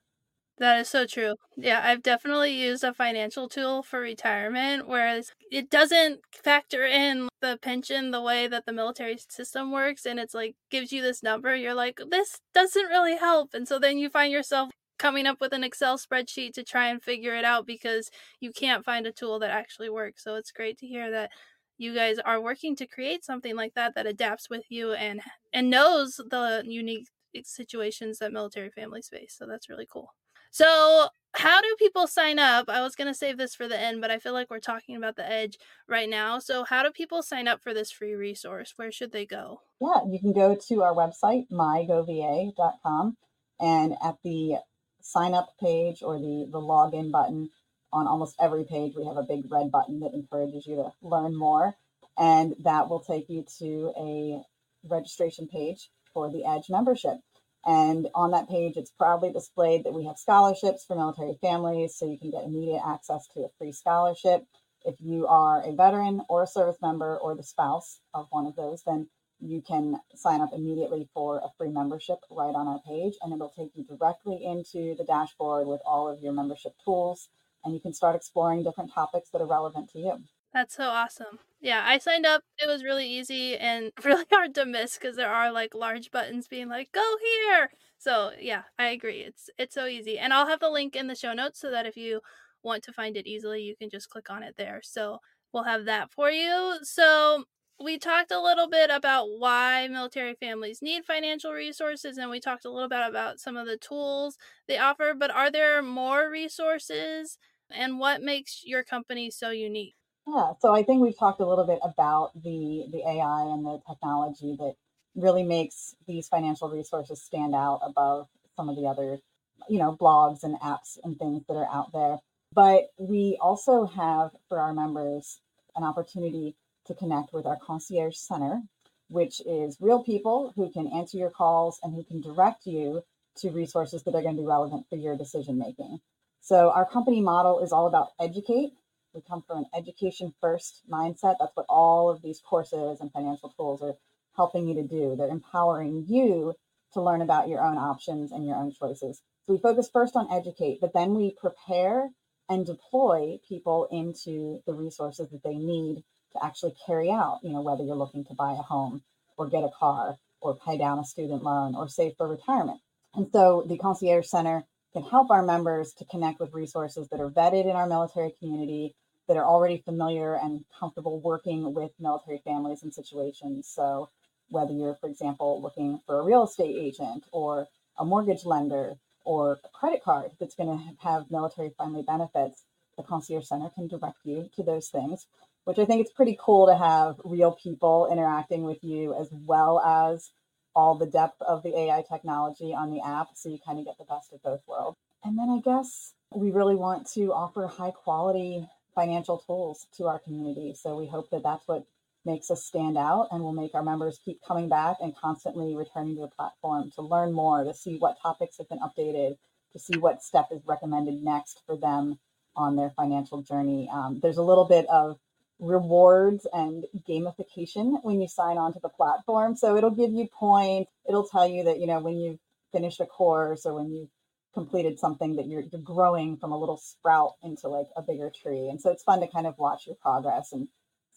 That 0.61 0.79
is 0.81 0.89
so 0.89 1.07
true. 1.07 1.37
Yeah, 1.57 1.81
I've 1.83 2.03
definitely 2.03 2.53
used 2.53 2.83
a 2.83 2.93
financial 2.93 3.49
tool 3.49 3.81
for 3.81 3.99
retirement, 3.99 4.87
whereas 4.87 5.31
it 5.51 5.71
doesn't 5.71 6.19
factor 6.31 6.85
in 6.85 7.29
the 7.41 7.57
pension 7.63 8.11
the 8.11 8.21
way 8.21 8.47
that 8.47 8.67
the 8.67 8.71
military 8.71 9.17
system 9.27 9.71
works. 9.71 10.05
And 10.05 10.19
it's 10.19 10.35
like 10.35 10.55
gives 10.69 10.93
you 10.93 11.01
this 11.01 11.23
number. 11.23 11.55
You're 11.55 11.73
like, 11.73 11.99
this 12.11 12.39
doesn't 12.53 12.85
really 12.85 13.17
help. 13.17 13.55
And 13.55 13.67
so 13.67 13.79
then 13.79 13.97
you 13.97 14.07
find 14.11 14.31
yourself 14.31 14.69
coming 14.99 15.25
up 15.25 15.41
with 15.41 15.51
an 15.51 15.63
Excel 15.63 15.97
spreadsheet 15.97 16.53
to 16.53 16.63
try 16.63 16.89
and 16.89 17.01
figure 17.01 17.35
it 17.35 17.43
out 17.43 17.65
because 17.65 18.11
you 18.39 18.51
can't 18.51 18.85
find 18.85 19.07
a 19.07 19.11
tool 19.11 19.39
that 19.39 19.49
actually 19.49 19.89
works. 19.89 20.23
So 20.23 20.35
it's 20.35 20.51
great 20.51 20.77
to 20.77 20.87
hear 20.87 21.09
that 21.09 21.31
you 21.79 21.95
guys 21.95 22.19
are 22.19 22.39
working 22.39 22.75
to 22.75 22.85
create 22.85 23.25
something 23.25 23.55
like 23.55 23.73
that 23.73 23.95
that 23.95 24.05
adapts 24.05 24.47
with 24.47 24.65
you 24.69 24.93
and 24.93 25.21
and 25.51 25.71
knows 25.71 26.17
the 26.17 26.61
unique 26.67 27.07
eh, 27.35 27.41
situations 27.43 28.19
that 28.19 28.31
military 28.31 28.69
families 28.69 29.09
face. 29.09 29.35
So 29.35 29.47
that's 29.47 29.67
really 29.67 29.87
cool. 29.91 30.13
So, 30.51 31.07
how 31.33 31.61
do 31.61 31.75
people 31.79 32.07
sign 32.07 32.37
up? 32.37 32.67
I 32.67 32.81
was 32.81 32.95
going 32.95 33.07
to 33.07 33.17
save 33.17 33.37
this 33.37 33.55
for 33.55 33.69
the 33.69 33.79
end, 33.79 34.01
but 34.01 34.11
I 34.11 34.19
feel 34.19 34.33
like 34.33 34.49
we're 34.49 34.59
talking 34.59 34.97
about 34.97 35.15
the 35.15 35.27
edge 35.27 35.57
right 35.87 36.09
now. 36.09 36.39
So, 36.39 36.65
how 36.65 36.83
do 36.83 36.91
people 36.91 37.23
sign 37.23 37.47
up 37.47 37.61
for 37.61 37.73
this 37.73 37.89
free 37.89 38.13
resource? 38.15 38.73
Where 38.75 38.91
should 38.91 39.13
they 39.13 39.25
go? 39.25 39.61
Yeah, 39.79 40.01
you 40.09 40.19
can 40.19 40.33
go 40.33 40.55
to 40.55 40.83
our 40.83 40.93
website, 40.93 41.49
mygova.com, 41.49 43.17
and 43.61 43.95
at 44.03 44.17
the 44.23 44.57
sign 45.01 45.33
up 45.33 45.53
page 45.59 46.03
or 46.03 46.19
the, 46.19 46.47
the 46.51 46.59
login 46.59 47.11
button 47.11 47.49
on 47.93 48.07
almost 48.07 48.35
every 48.39 48.65
page, 48.65 48.93
we 48.95 49.05
have 49.05 49.17
a 49.17 49.23
big 49.23 49.49
red 49.51 49.71
button 49.71 49.99
that 50.01 50.13
encourages 50.13 50.67
you 50.67 50.75
to 50.75 50.91
learn 51.01 51.35
more. 51.35 51.75
And 52.17 52.55
that 52.63 52.89
will 52.89 52.99
take 52.99 53.29
you 53.29 53.45
to 53.59 53.93
a 53.97 54.41
registration 54.87 55.47
page 55.47 55.89
for 56.13 56.29
the 56.29 56.45
Edge 56.45 56.69
membership. 56.69 57.17
And 57.65 58.07
on 58.15 58.31
that 58.31 58.49
page, 58.49 58.73
it's 58.75 58.91
proudly 58.91 59.31
displayed 59.31 59.83
that 59.83 59.93
we 59.93 60.05
have 60.05 60.17
scholarships 60.17 60.83
for 60.85 60.95
military 60.95 61.37
families, 61.41 61.95
so 61.95 62.09
you 62.09 62.17
can 62.17 62.31
get 62.31 62.43
immediate 62.43 62.81
access 62.85 63.27
to 63.33 63.41
a 63.41 63.49
free 63.57 63.71
scholarship. 63.71 64.45
If 64.83 64.95
you 64.99 65.27
are 65.27 65.61
a 65.63 65.73
veteran 65.73 66.21
or 66.27 66.41
a 66.43 66.47
service 66.47 66.77
member 66.81 67.17
or 67.17 67.35
the 67.35 67.43
spouse 67.43 67.99
of 68.15 68.27
one 68.31 68.47
of 68.47 68.55
those, 68.55 68.81
then 68.83 69.09
you 69.39 69.61
can 69.61 69.99
sign 70.15 70.41
up 70.41 70.49
immediately 70.53 71.07
for 71.13 71.37
a 71.37 71.51
free 71.57 71.69
membership 71.69 72.17
right 72.31 72.55
on 72.55 72.67
our 72.67 72.79
page, 72.87 73.13
and 73.21 73.33
it'll 73.33 73.53
take 73.55 73.71
you 73.75 73.83
directly 73.83 74.43
into 74.43 74.95
the 74.97 75.03
dashboard 75.03 75.67
with 75.67 75.81
all 75.85 76.07
of 76.07 76.19
your 76.19 76.33
membership 76.33 76.73
tools, 76.83 77.29
and 77.63 77.73
you 77.75 77.79
can 77.79 77.93
start 77.93 78.15
exploring 78.15 78.63
different 78.63 78.91
topics 78.91 79.29
that 79.29 79.41
are 79.41 79.47
relevant 79.47 79.89
to 79.91 79.99
you. 79.99 80.23
That's 80.53 80.75
so 80.75 80.83
awesome. 80.85 81.39
Yeah, 81.61 81.83
I 81.85 81.97
signed 81.97 82.25
up. 82.25 82.43
It 82.57 82.67
was 82.67 82.83
really 82.83 83.07
easy 83.07 83.57
and 83.57 83.91
really 84.03 84.25
hard 84.31 84.53
to 84.55 84.65
miss 84.65 84.97
because 84.97 85.15
there 85.15 85.31
are 85.31 85.51
like 85.51 85.73
large 85.75 86.11
buttons 86.11 86.47
being 86.47 86.67
like, 86.69 86.91
go 86.91 87.15
here. 87.23 87.69
So 87.97 88.31
yeah, 88.39 88.63
I 88.79 88.87
agree. 88.87 89.21
It's 89.21 89.49
it's 89.57 89.75
so 89.75 89.85
easy. 89.85 90.17
And 90.19 90.33
I'll 90.33 90.47
have 90.47 90.59
the 90.59 90.69
link 90.69 90.95
in 90.95 91.07
the 91.07 91.15
show 91.15 91.33
notes 91.33 91.59
so 91.59 91.71
that 91.71 91.85
if 91.85 91.95
you 91.95 92.21
want 92.63 92.83
to 92.83 92.93
find 92.93 93.15
it 93.17 93.27
easily, 93.27 93.61
you 93.61 93.75
can 93.75 93.89
just 93.89 94.09
click 94.09 94.29
on 94.29 94.43
it 94.43 94.55
there. 94.57 94.81
So 94.83 95.19
we'll 95.53 95.63
have 95.63 95.85
that 95.85 96.11
for 96.11 96.29
you. 96.31 96.79
So 96.83 97.45
we 97.79 97.97
talked 97.97 98.31
a 98.31 98.41
little 98.41 98.67
bit 98.69 98.89
about 98.91 99.27
why 99.39 99.87
military 99.89 100.35
families 100.35 100.81
need 100.81 101.05
financial 101.05 101.51
resources 101.53 102.17
and 102.17 102.29
we 102.29 102.39
talked 102.39 102.65
a 102.65 102.69
little 102.71 102.89
bit 102.89 103.01
about 103.07 103.39
some 103.39 103.57
of 103.57 103.65
the 103.67 103.77
tools 103.77 104.37
they 104.67 104.77
offer, 104.77 105.13
but 105.17 105.31
are 105.31 105.49
there 105.51 105.81
more 105.81 106.29
resources 106.29 107.37
and 107.71 107.97
what 107.99 108.21
makes 108.21 108.61
your 108.65 108.83
company 108.83 109.31
so 109.31 109.49
unique? 109.49 109.95
Yeah, 110.27 110.53
so 110.61 110.73
I 110.73 110.83
think 110.83 111.01
we've 111.01 111.17
talked 111.17 111.41
a 111.41 111.47
little 111.47 111.65
bit 111.65 111.79
about 111.83 112.31
the 112.35 112.85
the 112.91 113.01
AI 113.07 113.41
and 113.43 113.65
the 113.65 113.79
technology 113.87 114.55
that 114.59 114.75
really 115.15 115.43
makes 115.43 115.95
these 116.07 116.27
financial 116.27 116.69
resources 116.69 117.21
stand 117.21 117.55
out 117.55 117.81
above 117.83 118.27
some 118.55 118.69
of 118.69 118.75
the 118.75 118.87
other, 118.87 119.19
you 119.67 119.79
know, 119.79 119.97
blogs 119.99 120.43
and 120.43 120.59
apps 120.61 120.97
and 121.03 121.17
things 121.17 121.43
that 121.47 121.55
are 121.55 121.67
out 121.71 121.91
there. 121.91 122.17
But 122.53 122.91
we 122.97 123.37
also 123.41 123.85
have 123.85 124.31
for 124.47 124.59
our 124.59 124.73
members 124.73 125.41
an 125.75 125.83
opportunity 125.83 126.55
to 126.85 126.93
connect 126.93 127.33
with 127.33 127.45
our 127.45 127.57
concierge 127.57 128.15
center, 128.15 128.61
which 129.09 129.41
is 129.45 129.77
real 129.79 130.03
people 130.03 130.53
who 130.55 130.71
can 130.71 130.87
answer 130.87 131.17
your 131.17 131.29
calls 131.31 131.79
and 131.83 131.93
who 131.93 132.03
can 132.03 132.21
direct 132.21 132.65
you 132.65 133.03
to 133.37 133.49
resources 133.49 134.03
that 134.03 134.15
are 134.15 134.21
going 134.21 134.35
to 134.35 134.41
be 134.41 134.47
relevant 134.47 134.85
for 134.89 134.97
your 134.97 135.17
decision 135.17 135.57
making. 135.57 135.99
So 136.41 136.71
our 136.71 136.85
company 136.85 137.21
model 137.21 137.59
is 137.59 137.71
all 137.71 137.87
about 137.87 138.09
educate 138.19 138.73
we 139.13 139.21
come 139.21 139.43
from 139.45 139.59
an 139.59 139.65
education 139.75 140.33
first 140.41 140.83
mindset. 140.89 141.35
That's 141.39 141.55
what 141.55 141.65
all 141.69 142.09
of 142.09 142.21
these 142.21 142.39
courses 142.39 142.99
and 143.01 143.11
financial 143.11 143.49
tools 143.49 143.81
are 143.81 143.95
helping 144.35 144.67
you 144.67 144.75
to 144.75 144.83
do. 144.83 145.15
They're 145.17 145.27
empowering 145.27 146.05
you 146.07 146.53
to 146.93 147.01
learn 147.01 147.21
about 147.21 147.49
your 147.49 147.61
own 147.61 147.77
options 147.77 148.31
and 148.31 148.45
your 148.45 148.55
own 148.55 148.73
choices. 148.73 149.21
So 149.45 149.53
we 149.53 149.59
focus 149.59 149.89
first 149.91 150.15
on 150.15 150.31
educate, 150.31 150.79
but 150.81 150.93
then 150.93 151.13
we 151.13 151.35
prepare 151.39 152.09
and 152.49 152.65
deploy 152.65 153.39
people 153.47 153.87
into 153.91 154.61
the 154.65 154.73
resources 154.73 155.29
that 155.31 155.43
they 155.43 155.55
need 155.55 156.03
to 156.33 156.45
actually 156.45 156.73
carry 156.85 157.09
out, 157.09 157.39
you 157.43 157.51
know, 157.51 157.61
whether 157.61 157.83
you're 157.83 157.95
looking 157.95 158.25
to 158.25 158.33
buy 158.33 158.51
a 158.51 158.55
home 158.55 159.01
or 159.37 159.47
get 159.47 159.63
a 159.63 159.69
car 159.77 160.17
or 160.41 160.57
pay 160.57 160.77
down 160.77 160.99
a 160.99 161.05
student 161.05 161.43
loan 161.43 161.75
or 161.75 161.87
save 161.87 162.13
for 162.17 162.27
retirement. 162.27 162.79
And 163.13 163.27
so 163.31 163.65
the 163.67 163.77
concierge 163.77 164.27
center 164.27 164.65
can 164.93 165.03
help 165.03 165.31
our 165.31 165.43
members 165.43 165.93
to 165.93 166.05
connect 166.05 166.39
with 166.39 166.53
resources 166.53 167.07
that 167.09 167.19
are 167.19 167.29
vetted 167.29 167.65
in 167.65 167.75
our 167.75 167.87
military 167.87 168.33
community 168.39 168.95
that 169.27 169.37
are 169.37 169.45
already 169.45 169.81
familiar 169.85 170.35
and 170.35 170.65
comfortable 170.77 171.21
working 171.21 171.73
with 171.73 171.91
military 171.99 172.41
families 172.43 172.83
and 172.83 172.93
situations. 172.93 173.69
So, 173.73 174.09
whether 174.49 174.73
you're, 174.73 174.95
for 174.95 175.07
example, 175.07 175.61
looking 175.61 176.01
for 176.05 176.19
a 176.19 176.23
real 176.23 176.43
estate 176.43 176.75
agent 176.75 177.23
or 177.31 177.67
a 177.97 178.03
mortgage 178.03 178.43
lender 178.43 178.95
or 179.23 179.59
a 179.63 179.69
credit 179.69 180.03
card 180.03 180.31
that's 180.39 180.55
going 180.55 180.77
to 180.77 181.07
have 181.07 181.31
military 181.31 181.71
friendly 181.77 182.03
benefits, 182.03 182.63
the 182.97 183.03
Concierge 183.03 183.47
Center 183.47 183.69
can 183.73 183.87
direct 183.87 184.17
you 184.25 184.49
to 184.55 184.63
those 184.63 184.89
things, 184.89 185.27
which 185.63 185.79
I 185.79 185.85
think 185.85 186.01
it's 186.01 186.11
pretty 186.11 186.37
cool 186.39 186.67
to 186.67 186.75
have 186.75 187.15
real 187.23 187.53
people 187.53 188.09
interacting 188.11 188.63
with 188.63 188.83
you 188.83 189.13
as 189.17 189.29
well 189.31 189.79
as 189.79 190.31
all 190.75 190.95
the 190.95 191.05
depth 191.05 191.41
of 191.41 191.63
the 191.63 191.77
AI 191.77 192.03
technology 192.09 192.73
on 192.73 192.91
the 192.91 193.01
app. 193.01 193.29
So 193.33 193.49
you 193.49 193.59
kind 193.65 193.79
of 193.79 193.85
get 193.85 193.97
the 193.97 194.05
best 194.05 194.33
of 194.33 194.41
both 194.43 194.61
worlds. 194.67 194.97
And 195.23 195.37
then 195.37 195.49
I 195.49 195.59
guess 195.63 196.13
we 196.33 196.51
really 196.51 196.75
want 196.75 197.07
to 197.13 197.33
offer 197.33 197.67
high 197.67 197.91
quality 197.91 198.67
financial 198.95 199.37
tools 199.37 199.87
to 199.97 200.07
our 200.07 200.19
community. 200.19 200.73
So 200.73 200.97
we 200.97 201.07
hope 201.07 201.29
that 201.31 201.43
that's 201.43 201.67
what 201.67 201.85
makes 202.25 202.51
us 202.51 202.63
stand 202.63 202.97
out 202.97 203.27
and 203.31 203.41
will 203.41 203.53
make 203.53 203.73
our 203.73 203.83
members 203.83 204.19
keep 204.23 204.39
coming 204.45 204.69
back 204.69 204.97
and 205.01 205.15
constantly 205.15 205.75
returning 205.75 206.15
to 206.15 206.21
the 206.21 206.27
platform 206.27 206.91
to 206.95 207.01
learn 207.01 207.33
more, 207.33 207.63
to 207.63 207.73
see 207.73 207.97
what 207.97 208.21
topics 208.21 208.57
have 208.57 208.69
been 208.69 208.79
updated, 208.79 209.37
to 209.73 209.79
see 209.79 209.97
what 209.97 210.23
step 210.23 210.47
is 210.51 210.61
recommended 210.65 211.23
next 211.23 211.61
for 211.65 211.75
them 211.75 212.19
on 212.55 212.75
their 212.75 212.91
financial 212.91 213.41
journey. 213.41 213.89
Um, 213.91 214.19
there's 214.21 214.37
a 214.37 214.43
little 214.43 214.65
bit 214.65 214.85
of 214.87 215.17
rewards 215.61 216.47
and 216.51 216.85
gamification 217.07 218.03
when 218.03 218.19
you 218.19 218.27
sign 218.27 218.57
on 218.57 218.73
to 218.73 218.79
the 218.81 218.89
platform. 218.89 219.55
So 219.55 219.77
it'll 219.77 219.91
give 219.91 220.11
you 220.11 220.27
points. 220.27 220.91
It'll 221.07 221.27
tell 221.27 221.47
you 221.47 221.63
that, 221.65 221.79
you 221.79 221.87
know, 221.87 221.99
when 221.99 222.17
you've 222.17 222.39
finished 222.73 222.99
a 222.99 223.05
course 223.05 223.65
or 223.65 223.75
when 223.75 223.91
you've 223.91 224.09
completed 224.53 224.99
something 224.99 225.35
that 225.35 225.47
you're, 225.47 225.63
you're 225.71 225.81
growing 225.81 226.35
from 226.37 226.51
a 226.51 226.59
little 226.59 226.77
sprout 226.77 227.33
into 227.43 227.69
like 227.69 227.87
a 227.95 228.01
bigger 228.01 228.31
tree. 228.41 228.67
And 228.69 228.81
so 228.81 228.89
it's 228.89 229.03
fun 229.03 229.21
to 229.21 229.27
kind 229.27 229.47
of 229.47 229.57
watch 229.57 229.85
your 229.85 229.95
progress 230.01 230.51
and 230.51 230.67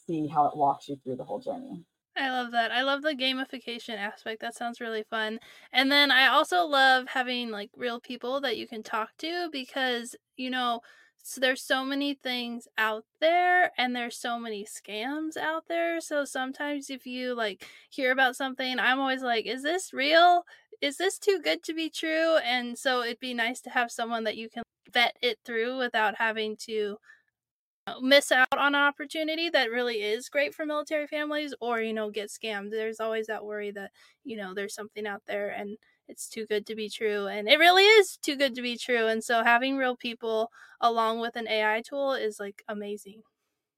see 0.06 0.28
how 0.28 0.46
it 0.46 0.56
walks 0.56 0.88
you 0.88 0.96
through 1.02 1.16
the 1.16 1.24
whole 1.24 1.40
journey. 1.40 1.82
I 2.16 2.30
love 2.30 2.52
that. 2.52 2.70
I 2.70 2.82
love 2.82 3.02
the 3.02 3.14
gamification 3.14 3.96
aspect. 3.96 4.40
That 4.40 4.54
sounds 4.54 4.80
really 4.80 5.04
fun. 5.10 5.40
And 5.72 5.90
then 5.90 6.12
I 6.12 6.28
also 6.28 6.64
love 6.64 7.06
having 7.08 7.50
like 7.50 7.70
real 7.76 7.98
people 7.98 8.40
that 8.42 8.56
you 8.56 8.68
can 8.68 8.84
talk 8.84 9.08
to 9.18 9.48
because, 9.50 10.14
you 10.36 10.50
know, 10.50 10.80
so 11.26 11.40
there's 11.40 11.62
so 11.62 11.84
many 11.84 12.14
things 12.14 12.68
out 12.76 13.04
there 13.18 13.72
and 13.78 13.96
there's 13.96 14.16
so 14.16 14.38
many 14.38 14.64
scams 14.64 15.38
out 15.38 15.64
there. 15.68 16.00
So 16.00 16.24
sometimes 16.26 16.90
if 16.90 17.06
you 17.06 17.34
like 17.34 17.66
hear 17.88 18.12
about 18.12 18.36
something, 18.36 18.78
I'm 18.78 19.00
always 19.00 19.22
like, 19.22 19.46
is 19.46 19.62
this 19.62 19.92
real? 19.94 20.44
is 20.80 20.98
this 20.98 21.18
too 21.18 21.40
good 21.42 21.62
to 21.64 21.74
be 21.74 21.88
true? 21.88 22.36
And 22.44 22.78
so 22.78 23.02
it'd 23.02 23.20
be 23.20 23.34
nice 23.34 23.60
to 23.62 23.70
have 23.70 23.90
someone 23.90 24.24
that 24.24 24.36
you 24.36 24.50
can 24.50 24.62
vet 24.92 25.16
it 25.22 25.38
through 25.44 25.78
without 25.78 26.16
having 26.16 26.56
to 26.56 26.98
miss 28.00 28.32
out 28.32 28.48
on 28.52 28.74
an 28.74 28.80
opportunity 28.80 29.50
that 29.50 29.70
really 29.70 29.96
is 30.02 30.28
great 30.28 30.54
for 30.54 30.64
military 30.64 31.06
families 31.06 31.54
or, 31.60 31.80
you 31.80 31.92
know, 31.92 32.10
get 32.10 32.30
scammed. 32.30 32.70
There's 32.70 33.00
always 33.00 33.26
that 33.26 33.44
worry 33.44 33.70
that, 33.72 33.90
you 34.24 34.36
know, 34.36 34.54
there's 34.54 34.74
something 34.74 35.06
out 35.06 35.22
there 35.26 35.50
and 35.50 35.76
it's 36.08 36.28
too 36.28 36.46
good 36.46 36.66
to 36.66 36.74
be 36.74 36.88
true. 36.88 37.26
And 37.26 37.48
it 37.48 37.58
really 37.58 37.84
is 37.84 38.16
too 38.16 38.36
good 38.36 38.54
to 38.54 38.62
be 38.62 38.76
true. 38.76 39.06
And 39.06 39.22
so 39.22 39.42
having 39.42 39.76
real 39.76 39.96
people 39.96 40.50
along 40.80 41.20
with 41.20 41.36
an 41.36 41.48
AI 41.48 41.82
tool 41.86 42.12
is 42.14 42.40
like 42.40 42.62
amazing. 42.68 43.22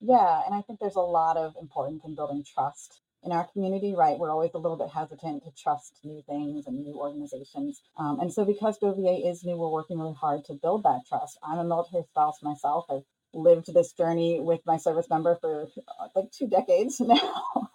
Yeah. 0.00 0.42
And 0.44 0.54
I 0.54 0.62
think 0.62 0.78
there's 0.78 0.96
a 0.96 1.00
lot 1.00 1.36
of 1.36 1.54
importance 1.60 2.02
in 2.04 2.14
building 2.14 2.44
trust 2.44 3.00
in 3.26 3.32
our 3.32 3.46
community, 3.52 3.94
right, 3.96 4.18
we're 4.18 4.30
always 4.30 4.52
a 4.54 4.58
little 4.58 4.76
bit 4.76 4.88
hesitant 4.88 5.42
to 5.42 5.50
trust 5.50 5.98
new 6.04 6.22
things 6.28 6.66
and 6.66 6.78
new 6.78 6.94
organizations. 6.94 7.82
Um, 7.98 8.20
and 8.20 8.32
so, 8.32 8.44
because 8.44 8.78
GoVA 8.78 9.28
is 9.28 9.42
new, 9.42 9.56
we're 9.56 9.68
working 9.68 9.98
really 9.98 10.14
hard 10.14 10.44
to 10.44 10.54
build 10.54 10.84
that 10.84 11.00
trust. 11.08 11.36
I'm 11.42 11.58
a 11.58 11.64
military 11.64 12.04
spouse 12.08 12.40
myself. 12.42 12.86
I've 12.88 13.02
lived 13.36 13.72
this 13.72 13.92
journey 13.92 14.40
with 14.40 14.60
my 14.66 14.76
service 14.76 15.06
member 15.10 15.36
for 15.40 15.68
uh, 16.00 16.08
like 16.14 16.30
two 16.32 16.48
decades 16.48 17.00
now. 17.00 17.70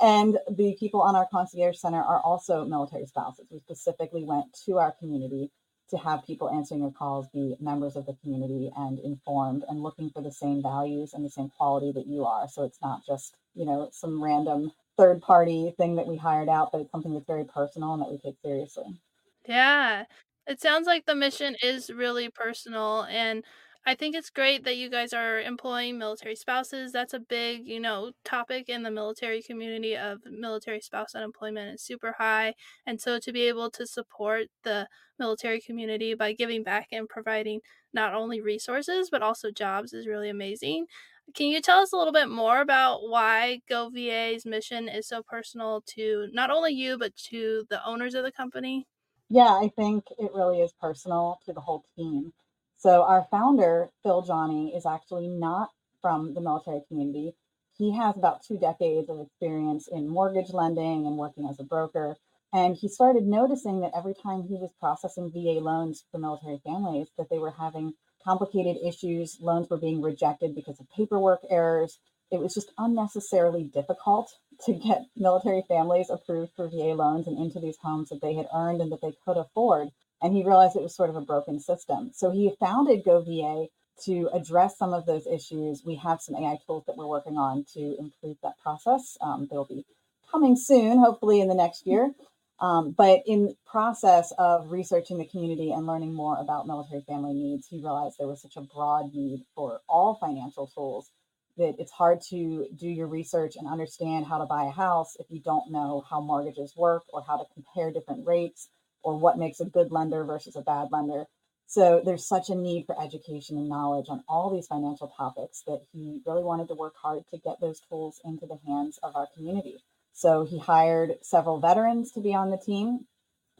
and 0.00 0.38
the 0.50 0.76
people 0.78 1.02
on 1.02 1.16
our 1.16 1.26
concierge 1.30 1.76
center 1.78 2.02
are 2.02 2.20
also 2.20 2.64
military 2.64 3.06
spouses. 3.06 3.46
We 3.50 3.60
specifically 3.60 4.24
went 4.24 4.46
to 4.66 4.78
our 4.78 4.92
community 4.92 5.50
to 5.90 5.98
have 5.98 6.24
people 6.24 6.48
answering 6.48 6.80
your 6.80 6.92
calls 6.92 7.26
be 7.34 7.56
members 7.60 7.96
of 7.96 8.06
the 8.06 8.16
community 8.22 8.70
and 8.76 8.98
informed 9.00 9.64
and 9.68 9.82
looking 9.82 10.10
for 10.10 10.22
the 10.22 10.32
same 10.32 10.62
values 10.62 11.12
and 11.12 11.24
the 11.24 11.30
same 11.30 11.50
quality 11.58 11.92
that 11.92 12.06
you 12.06 12.24
are. 12.24 12.48
So 12.48 12.62
it's 12.62 12.80
not 12.80 13.04
just, 13.04 13.34
you 13.54 13.66
know, 13.66 13.90
some 13.92 14.22
random 14.22 14.70
third 14.96 15.20
party 15.20 15.74
thing 15.76 15.96
that 15.96 16.06
we 16.06 16.16
hired 16.16 16.48
out, 16.48 16.70
but 16.72 16.80
it's 16.80 16.92
something 16.92 17.12
that's 17.12 17.26
very 17.26 17.44
personal 17.44 17.92
and 17.94 18.02
that 18.02 18.10
we 18.10 18.18
take 18.18 18.36
seriously. 18.42 19.00
Yeah. 19.46 20.04
It 20.46 20.60
sounds 20.60 20.86
like 20.86 21.06
the 21.06 21.14
mission 21.14 21.56
is 21.62 21.90
really 21.90 22.28
personal 22.28 23.04
and 23.04 23.44
I 23.86 23.94
think 23.94 24.14
it's 24.14 24.30
great 24.30 24.64
that 24.64 24.76
you 24.76 24.90
guys 24.90 25.12
are 25.14 25.40
employing 25.40 25.96
military 25.98 26.36
spouses. 26.36 26.92
That's 26.92 27.14
a 27.14 27.18
big, 27.18 27.66
you 27.66 27.80
know, 27.80 28.12
topic 28.24 28.68
in 28.68 28.82
the 28.82 28.90
military 28.90 29.42
community 29.42 29.96
of 29.96 30.20
military 30.26 30.80
spouse 30.80 31.14
unemployment 31.14 31.74
is 31.74 31.82
super 31.82 32.12
high. 32.18 32.54
And 32.86 33.00
so 33.00 33.18
to 33.18 33.32
be 33.32 33.42
able 33.48 33.70
to 33.72 33.86
support 33.86 34.48
the 34.64 34.86
military 35.18 35.60
community 35.60 36.14
by 36.14 36.34
giving 36.34 36.62
back 36.62 36.88
and 36.92 37.08
providing 37.08 37.60
not 37.92 38.14
only 38.14 38.40
resources 38.40 39.08
but 39.10 39.22
also 39.22 39.50
jobs 39.50 39.92
is 39.94 40.06
really 40.06 40.28
amazing. 40.28 40.86
Can 41.34 41.46
you 41.48 41.60
tell 41.62 41.78
us 41.80 41.92
a 41.92 41.96
little 41.96 42.12
bit 42.12 42.28
more 42.28 42.60
about 42.60 43.08
why 43.08 43.62
GoVA's 43.70 44.44
mission 44.44 44.88
is 44.88 45.08
so 45.08 45.22
personal 45.22 45.80
to 45.88 46.28
not 46.32 46.50
only 46.50 46.72
you 46.74 46.98
but 46.98 47.16
to 47.30 47.64
the 47.70 47.82
owners 47.86 48.14
of 48.14 48.24
the 48.24 48.32
company? 48.32 48.86
Yeah, 49.30 49.54
I 49.54 49.68
think 49.68 50.04
it 50.18 50.32
really 50.34 50.60
is 50.60 50.72
personal 50.74 51.40
to 51.44 51.52
the 51.54 51.60
whole 51.60 51.84
team. 51.96 52.32
So 52.80 53.02
our 53.02 53.26
founder, 53.30 53.90
Phil 54.02 54.22
Johnny, 54.22 54.74
is 54.74 54.86
actually 54.86 55.28
not 55.28 55.68
from 56.00 56.32
the 56.32 56.40
military 56.40 56.80
community. 56.88 57.34
He 57.76 57.94
has 57.94 58.16
about 58.16 58.42
two 58.42 58.56
decades 58.56 59.10
of 59.10 59.20
experience 59.20 59.86
in 59.86 60.08
mortgage 60.08 60.50
lending 60.54 61.06
and 61.06 61.18
working 61.18 61.46
as 61.46 61.60
a 61.60 61.64
broker. 61.64 62.16
And 62.54 62.74
he 62.74 62.88
started 62.88 63.26
noticing 63.26 63.80
that 63.80 63.92
every 63.94 64.14
time 64.14 64.44
he 64.44 64.54
was 64.54 64.70
processing 64.80 65.30
VA 65.30 65.60
loans 65.60 66.04
for 66.10 66.16
military 66.16 66.58
families, 66.64 67.08
that 67.18 67.28
they 67.28 67.38
were 67.38 67.50
having 67.50 67.92
complicated 68.24 68.78
issues. 68.82 69.36
Loans 69.42 69.68
were 69.68 69.76
being 69.76 70.00
rejected 70.00 70.54
because 70.54 70.80
of 70.80 70.88
paperwork 70.88 71.40
errors. 71.50 71.98
It 72.30 72.40
was 72.40 72.54
just 72.54 72.72
unnecessarily 72.78 73.64
difficult 73.64 74.32
to 74.64 74.72
get 74.72 75.04
military 75.14 75.64
families 75.68 76.08
approved 76.08 76.52
for 76.56 76.70
VA 76.70 76.94
loans 76.94 77.26
and 77.26 77.38
into 77.38 77.60
these 77.60 77.76
homes 77.82 78.08
that 78.08 78.22
they 78.22 78.32
had 78.32 78.48
earned 78.54 78.80
and 78.80 78.90
that 78.90 79.02
they 79.02 79.12
could 79.26 79.36
afford 79.36 79.90
and 80.22 80.34
he 80.34 80.44
realized 80.44 80.76
it 80.76 80.82
was 80.82 80.94
sort 80.94 81.10
of 81.10 81.16
a 81.16 81.20
broken 81.20 81.60
system. 81.60 82.10
So 82.14 82.30
he 82.30 82.54
founded 82.60 83.04
GoVA 83.04 83.66
to 84.04 84.30
address 84.32 84.78
some 84.78 84.92
of 84.92 85.06
those 85.06 85.26
issues. 85.26 85.82
We 85.84 85.96
have 85.96 86.20
some 86.20 86.36
AI 86.36 86.58
tools 86.66 86.84
that 86.86 86.96
we're 86.96 87.06
working 87.06 87.36
on 87.36 87.64
to 87.74 87.96
improve 87.98 88.36
that 88.42 88.58
process. 88.62 89.16
Um, 89.20 89.48
they'll 89.50 89.64
be 89.64 89.84
coming 90.30 90.56
soon, 90.56 90.98
hopefully 90.98 91.40
in 91.40 91.48
the 91.48 91.54
next 91.54 91.86
year. 91.86 92.12
Um, 92.60 92.90
but 92.96 93.22
in 93.26 93.56
process 93.66 94.32
of 94.38 94.70
researching 94.70 95.18
the 95.18 95.26
community 95.26 95.72
and 95.72 95.86
learning 95.86 96.12
more 96.12 96.38
about 96.38 96.66
military 96.66 97.02
family 97.02 97.32
needs, 97.32 97.66
he 97.66 97.80
realized 97.80 98.16
there 98.18 98.28
was 98.28 98.42
such 98.42 98.56
a 98.56 98.60
broad 98.60 99.14
need 99.14 99.44
for 99.54 99.80
all 99.88 100.14
financial 100.14 100.66
tools 100.66 101.10
that 101.56 101.74
it's 101.78 101.92
hard 101.92 102.20
to 102.30 102.66
do 102.76 102.88
your 102.88 103.06
research 103.06 103.56
and 103.56 103.66
understand 103.66 104.26
how 104.26 104.38
to 104.38 104.46
buy 104.46 104.64
a 104.64 104.70
house 104.70 105.16
if 105.18 105.26
you 105.30 105.40
don't 105.40 105.70
know 105.70 106.04
how 106.08 106.20
mortgages 106.20 106.74
work 106.76 107.02
or 107.12 107.22
how 107.26 107.36
to 107.36 107.44
compare 107.54 107.90
different 107.90 108.26
rates 108.26 108.68
or 109.02 109.16
what 109.16 109.38
makes 109.38 109.60
a 109.60 109.64
good 109.64 109.90
lender 109.90 110.24
versus 110.24 110.56
a 110.56 110.62
bad 110.62 110.88
lender. 110.92 111.24
So 111.66 112.02
there's 112.04 112.26
such 112.26 112.50
a 112.50 112.54
need 112.54 112.86
for 112.86 113.00
education 113.00 113.56
and 113.56 113.68
knowledge 113.68 114.06
on 114.08 114.24
all 114.28 114.50
these 114.50 114.66
financial 114.66 115.12
topics 115.16 115.62
that 115.66 115.82
he 115.92 116.20
really 116.26 116.42
wanted 116.42 116.68
to 116.68 116.74
work 116.74 116.94
hard 117.00 117.22
to 117.30 117.38
get 117.38 117.60
those 117.60 117.80
tools 117.88 118.20
into 118.24 118.46
the 118.46 118.58
hands 118.66 118.98
of 119.02 119.14
our 119.14 119.28
community. 119.36 119.78
So 120.12 120.44
he 120.44 120.58
hired 120.58 121.14
several 121.22 121.60
veterans 121.60 122.10
to 122.12 122.20
be 122.20 122.34
on 122.34 122.50
the 122.50 122.58
team 122.58 123.06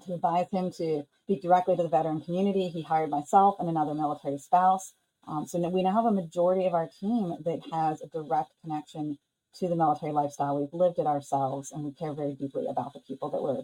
to 0.07 0.15
advise 0.15 0.47
him 0.51 0.71
to 0.73 1.05
speak 1.25 1.43
directly 1.43 1.77
to 1.77 1.83
the 1.83 1.89
veteran 1.89 2.21
community. 2.21 2.69
He 2.69 2.83
hired 2.83 3.11
myself 3.11 3.57
and 3.59 3.69
another 3.69 3.95
military 3.95 4.39
spouse. 4.39 4.93
Um, 5.29 5.47
so 5.47 5.59
we 5.69 5.83
now 5.83 5.93
have 5.93 6.07
a 6.07 6.13
majority 6.13 6.67
of 6.67 6.75
our 6.75 6.89
team 7.01 7.37
that 7.45 7.61
has 7.73 8.01
a 8.03 8.09
direct 8.09 8.51
connection 8.63 9.19
to 9.57 9.69
the 9.69 9.77
military 9.77 10.13
lifestyle. 10.13 10.59
We've 10.59 10.73
lived 10.73 10.99
it 10.99 11.07
ourselves 11.07 11.73
and 11.73 11.85
we 11.85 11.93
care 11.93 12.13
very 12.13 12.35
deeply 12.35 12.67
about 12.69 12.93
the 12.93 13.01
people 13.01 13.31
that 13.31 13.43
we're 13.43 13.63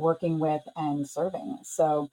working 0.00 0.38
with 0.38 0.62
and 0.76 1.08
serving. 1.08 1.58
So 1.64 2.10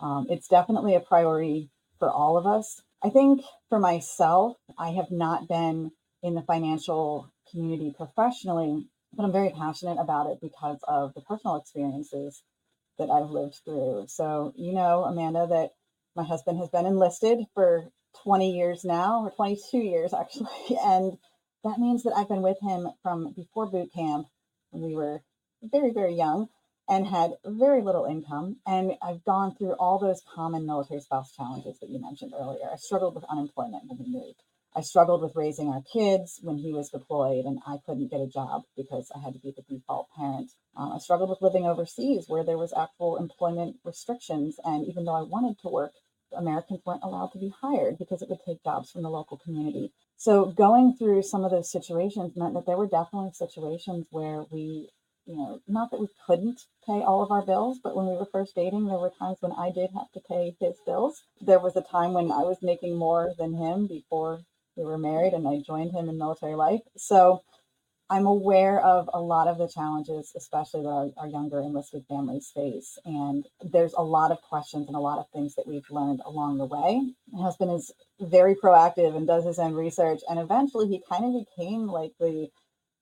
um, 0.00 0.26
it's 0.28 0.48
definitely 0.48 0.94
a 0.94 1.00
priority 1.00 1.70
for 1.98 2.10
all 2.10 2.36
of 2.36 2.46
us. 2.46 2.80
I 3.02 3.10
think 3.10 3.42
for 3.68 3.78
myself, 3.78 4.56
I 4.78 4.90
have 4.90 5.10
not 5.10 5.48
been 5.48 5.92
in 6.22 6.34
the 6.34 6.42
financial 6.42 7.32
community 7.50 7.94
professionally, 7.96 8.86
but 9.14 9.24
I'm 9.24 9.32
very 9.32 9.50
passionate 9.50 9.98
about 9.98 10.30
it 10.30 10.38
because 10.40 10.78
of 10.86 11.14
the 11.14 11.20
personal 11.22 11.56
experiences 11.56 12.42
that 12.98 13.10
I've 13.10 13.30
lived 13.30 13.60
through. 13.64 14.06
So, 14.08 14.52
you 14.56 14.72
know, 14.72 15.04
Amanda, 15.04 15.46
that 15.48 15.70
my 16.16 16.24
husband 16.24 16.58
has 16.58 16.68
been 16.68 16.86
enlisted 16.86 17.38
for 17.54 17.88
20 18.24 18.56
years 18.56 18.84
now, 18.84 19.24
or 19.24 19.30
22 19.30 19.78
years 19.78 20.12
actually. 20.18 20.76
And 20.82 21.16
that 21.64 21.78
means 21.78 22.02
that 22.02 22.14
I've 22.16 22.28
been 22.28 22.42
with 22.42 22.58
him 22.60 22.88
from 23.02 23.32
before 23.32 23.66
boot 23.66 23.92
camp 23.94 24.26
when 24.70 24.82
we 24.82 24.94
were 24.94 25.22
very, 25.62 25.92
very 25.92 26.14
young 26.14 26.48
and 26.88 27.06
had 27.06 27.32
very 27.44 27.82
little 27.82 28.06
income. 28.06 28.56
And 28.66 28.92
I've 29.02 29.24
gone 29.24 29.54
through 29.54 29.72
all 29.72 29.98
those 29.98 30.22
common 30.34 30.66
military 30.66 31.00
spouse 31.00 31.32
challenges 31.32 31.78
that 31.80 31.90
you 31.90 32.00
mentioned 32.00 32.32
earlier. 32.38 32.68
I 32.72 32.76
struggled 32.76 33.14
with 33.14 33.24
unemployment 33.28 33.84
when 33.86 33.98
we 33.98 34.10
moved. 34.10 34.42
I 34.74 34.80
struggled 34.82 35.22
with 35.22 35.34
raising 35.34 35.68
our 35.68 35.82
kids 35.92 36.40
when 36.42 36.58
he 36.58 36.72
was 36.72 36.90
deployed 36.90 37.46
and 37.46 37.58
I 37.66 37.78
couldn't 37.84 38.10
get 38.10 38.20
a 38.20 38.26
job 38.26 38.62
because 38.76 39.10
I 39.14 39.18
had 39.18 39.32
to 39.32 39.40
be 39.40 39.52
the 39.56 39.62
default 39.62 40.08
parent. 40.16 40.50
Um, 40.76 40.92
I 40.92 40.98
struggled 40.98 41.30
with 41.30 41.42
living 41.42 41.66
overseas 41.66 42.26
where 42.28 42.44
there 42.44 42.58
was 42.58 42.72
actual 42.76 43.16
employment 43.16 43.76
restrictions. 43.84 44.56
And 44.64 44.86
even 44.86 45.04
though 45.04 45.16
I 45.16 45.22
wanted 45.22 45.58
to 45.60 45.68
work, 45.68 45.92
Americans 46.36 46.80
weren't 46.84 47.02
allowed 47.02 47.32
to 47.32 47.38
be 47.38 47.52
hired 47.60 47.98
because 47.98 48.22
it 48.22 48.28
would 48.28 48.40
take 48.46 48.62
jobs 48.62 48.90
from 48.90 49.02
the 49.02 49.10
local 49.10 49.38
community. 49.38 49.92
So 50.16 50.46
going 50.46 50.94
through 50.98 51.22
some 51.22 51.44
of 51.44 51.50
those 51.50 51.72
situations 51.72 52.36
meant 52.36 52.54
that 52.54 52.66
there 52.66 52.76
were 52.76 52.86
definitely 52.86 53.32
situations 53.32 54.06
where 54.10 54.44
we 54.50 54.90
you 55.28 55.36
know, 55.36 55.60
not 55.68 55.90
that 55.90 56.00
we 56.00 56.08
couldn't 56.26 56.62
pay 56.86 57.02
all 57.02 57.22
of 57.22 57.30
our 57.30 57.44
bills, 57.44 57.78
but 57.84 57.94
when 57.94 58.06
we 58.06 58.16
were 58.16 58.26
first 58.32 58.54
dating, 58.54 58.86
there 58.86 58.98
were 58.98 59.12
times 59.18 59.36
when 59.40 59.52
I 59.52 59.70
did 59.70 59.90
have 59.94 60.10
to 60.12 60.20
pay 60.26 60.56
his 60.58 60.76
bills. 60.86 61.22
There 61.42 61.58
was 61.58 61.76
a 61.76 61.82
time 61.82 62.14
when 62.14 62.32
I 62.32 62.40
was 62.40 62.56
making 62.62 62.96
more 62.96 63.34
than 63.38 63.54
him 63.54 63.86
before 63.86 64.40
we 64.74 64.84
were 64.84 64.96
married 64.96 65.34
and 65.34 65.46
I 65.46 65.60
joined 65.60 65.92
him 65.92 66.08
in 66.08 66.16
military 66.16 66.54
life. 66.54 66.80
So 66.96 67.42
I'm 68.08 68.24
aware 68.24 68.80
of 68.80 69.10
a 69.12 69.20
lot 69.20 69.48
of 69.48 69.58
the 69.58 69.68
challenges, 69.68 70.32
especially 70.34 70.82
that 70.82 70.88
our, 70.88 71.10
our 71.18 71.28
younger 71.28 71.60
enlisted 71.60 72.06
families 72.08 72.50
face. 72.54 72.98
And 73.04 73.46
there's 73.60 73.92
a 73.92 74.02
lot 74.02 74.30
of 74.30 74.40
questions 74.40 74.86
and 74.86 74.96
a 74.96 75.00
lot 75.00 75.18
of 75.18 75.28
things 75.30 75.56
that 75.56 75.66
we've 75.66 75.90
learned 75.90 76.22
along 76.24 76.56
the 76.56 76.64
way. 76.64 77.02
My 77.30 77.42
husband 77.42 77.72
is 77.72 77.92
very 78.18 78.54
proactive 78.54 79.14
and 79.14 79.26
does 79.26 79.44
his 79.44 79.58
own 79.58 79.74
research. 79.74 80.20
And 80.26 80.38
eventually 80.38 80.88
he 80.88 81.02
kind 81.06 81.26
of 81.26 81.44
became 81.44 81.86
like 81.86 82.12
the 82.18 82.48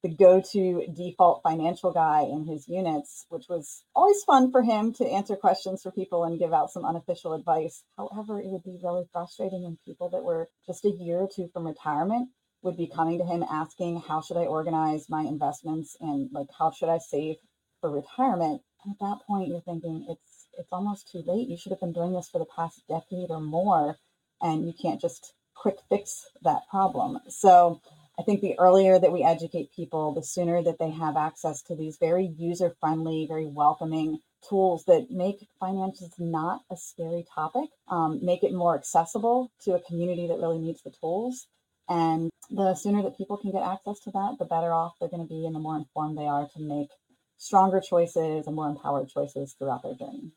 the 0.02 0.14
go-to 0.14 0.86
default 0.94 1.42
financial 1.42 1.92
guy 1.92 2.22
in 2.22 2.46
his 2.46 2.68
units, 2.68 3.26
which 3.28 3.46
was 3.48 3.82
always 3.94 4.22
fun 4.24 4.52
for 4.52 4.62
him 4.62 4.92
to 4.94 5.06
answer 5.06 5.36
questions 5.36 5.82
for 5.82 5.90
people 5.90 6.24
and 6.24 6.38
give 6.38 6.52
out 6.52 6.70
some 6.70 6.84
unofficial 6.84 7.32
advice. 7.32 7.82
However, 7.96 8.40
it 8.40 8.46
would 8.46 8.62
be 8.62 8.78
really 8.82 9.04
frustrating 9.12 9.64
when 9.64 9.78
people 9.84 10.10
that 10.10 10.22
were 10.22 10.48
just 10.66 10.84
a 10.84 10.90
year 10.90 11.18
or 11.20 11.28
two 11.34 11.48
from 11.52 11.66
retirement 11.66 12.28
would 12.62 12.76
be 12.76 12.90
coming 12.94 13.18
to 13.18 13.24
him 13.24 13.42
asking, 13.42 14.02
how 14.06 14.20
should 14.20 14.36
I 14.36 14.44
organize 14.44 15.08
my 15.08 15.22
investments 15.22 15.96
and 16.00 16.28
like 16.32 16.48
how 16.58 16.70
should 16.70 16.88
I 16.88 16.98
save 16.98 17.36
for 17.80 17.90
retirement? 17.90 18.62
And 18.84 18.92
at 18.92 18.98
that 19.00 19.26
point 19.26 19.48
you're 19.48 19.60
thinking 19.60 20.06
it's 20.08 20.48
it's 20.58 20.72
almost 20.72 21.10
too 21.10 21.22
late. 21.26 21.48
You 21.48 21.56
should 21.56 21.72
have 21.72 21.80
been 21.80 21.92
doing 21.92 22.12
this 22.12 22.28
for 22.28 22.38
the 22.38 22.46
past 22.56 22.82
decade 22.88 23.30
or 23.30 23.40
more 23.40 23.96
and 24.40 24.66
you 24.66 24.72
can't 24.80 25.00
just 25.00 25.34
quick 25.54 25.76
fix 25.88 26.26
that 26.42 26.62
problem. 26.70 27.18
So 27.28 27.80
I 28.18 28.22
think 28.22 28.40
the 28.40 28.58
earlier 28.58 28.98
that 28.98 29.12
we 29.12 29.22
educate 29.22 29.74
people, 29.74 30.12
the 30.12 30.22
sooner 30.22 30.62
that 30.62 30.78
they 30.78 30.90
have 30.90 31.16
access 31.16 31.62
to 31.62 31.76
these 31.76 31.98
very 31.98 32.26
user 32.38 32.74
friendly, 32.80 33.26
very 33.28 33.46
welcoming 33.46 34.20
tools 34.48 34.84
that 34.86 35.10
make 35.10 35.46
finances 35.60 36.14
not 36.18 36.62
a 36.70 36.76
scary 36.76 37.26
topic, 37.34 37.68
um, 37.88 38.24
make 38.24 38.42
it 38.42 38.54
more 38.54 38.74
accessible 38.74 39.50
to 39.64 39.74
a 39.74 39.82
community 39.82 40.26
that 40.28 40.38
really 40.38 40.58
needs 40.58 40.82
the 40.82 40.90
tools. 40.90 41.46
And 41.88 42.30
the 42.50 42.74
sooner 42.74 43.02
that 43.02 43.18
people 43.18 43.36
can 43.36 43.52
get 43.52 43.62
access 43.62 44.00
to 44.00 44.10
that, 44.12 44.36
the 44.38 44.44
better 44.44 44.72
off 44.72 44.94
they're 44.98 45.08
going 45.08 45.22
to 45.22 45.28
be 45.28 45.46
and 45.46 45.54
the 45.54 45.60
more 45.60 45.76
informed 45.76 46.16
they 46.16 46.26
are 46.26 46.48
to 46.48 46.60
make 46.60 46.88
stronger 47.36 47.80
choices 47.80 48.46
and 48.46 48.56
more 48.56 48.68
empowered 48.68 49.08
choices 49.08 49.54
throughout 49.58 49.82
their 49.82 49.94
journey. 49.94 50.32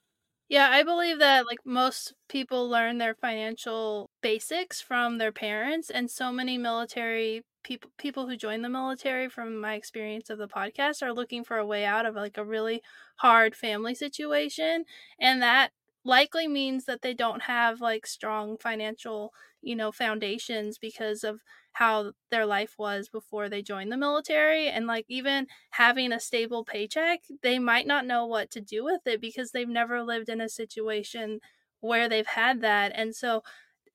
Yeah, 0.49 0.69
I 0.69 0.83
believe 0.83 1.19
that 1.19 1.45
like 1.45 1.59
most 1.63 2.13
people 2.27 2.67
learn 2.67 2.97
their 2.97 3.13
financial 3.13 4.09
basics 4.21 4.81
from 4.81 5.17
their 5.17 5.31
parents 5.31 5.91
and 5.91 6.09
so 6.09 6.31
many 6.31 6.57
military 6.57 7.43
people 7.63 7.91
people 7.97 8.27
who 8.27 8.37
join 8.37 8.61
the 8.61 8.69
military 8.69 9.29
from 9.29 9.59
my 9.59 9.73
experience 9.73 10.29
of 10.29 10.37
the 10.37 10.47
podcast 10.47 11.01
are 11.01 11.13
looking 11.13 11.43
for 11.43 11.57
a 11.57 11.65
way 11.65 11.85
out 11.85 12.05
of 12.05 12.15
like 12.15 12.37
a 12.37 12.45
really 12.45 12.81
hard 13.17 13.55
family 13.55 13.93
situation 13.93 14.85
and 15.19 15.41
that 15.41 15.71
likely 16.05 16.47
means 16.47 16.85
that 16.85 17.01
they 17.01 17.13
don't 17.13 17.43
have 17.43 17.81
like 17.81 18.07
strong 18.07 18.57
financial 18.57 19.33
you 19.61 19.75
know 19.75 19.91
foundations 19.91 20.77
because 20.77 21.23
of 21.23 21.41
how 21.73 22.13
their 22.31 22.45
life 22.45 22.75
was 22.79 23.09
before 23.09 23.49
they 23.49 23.61
joined 23.61 23.91
the 23.91 23.97
military 23.97 24.67
and 24.67 24.87
like 24.87 25.05
even 25.09 25.45
having 25.71 26.11
a 26.11 26.19
stable 26.19 26.63
paycheck 26.63 27.19
they 27.43 27.59
might 27.59 27.85
not 27.85 28.05
know 28.05 28.25
what 28.25 28.49
to 28.49 28.61
do 28.61 28.83
with 28.83 29.01
it 29.05 29.19
because 29.21 29.51
they've 29.51 29.67
never 29.69 30.01
lived 30.03 30.29
in 30.29 30.41
a 30.41 30.49
situation 30.49 31.39
where 31.81 32.09
they've 32.09 32.27
had 32.27 32.59
that. 32.61 32.91
And 32.93 33.15
so 33.15 33.41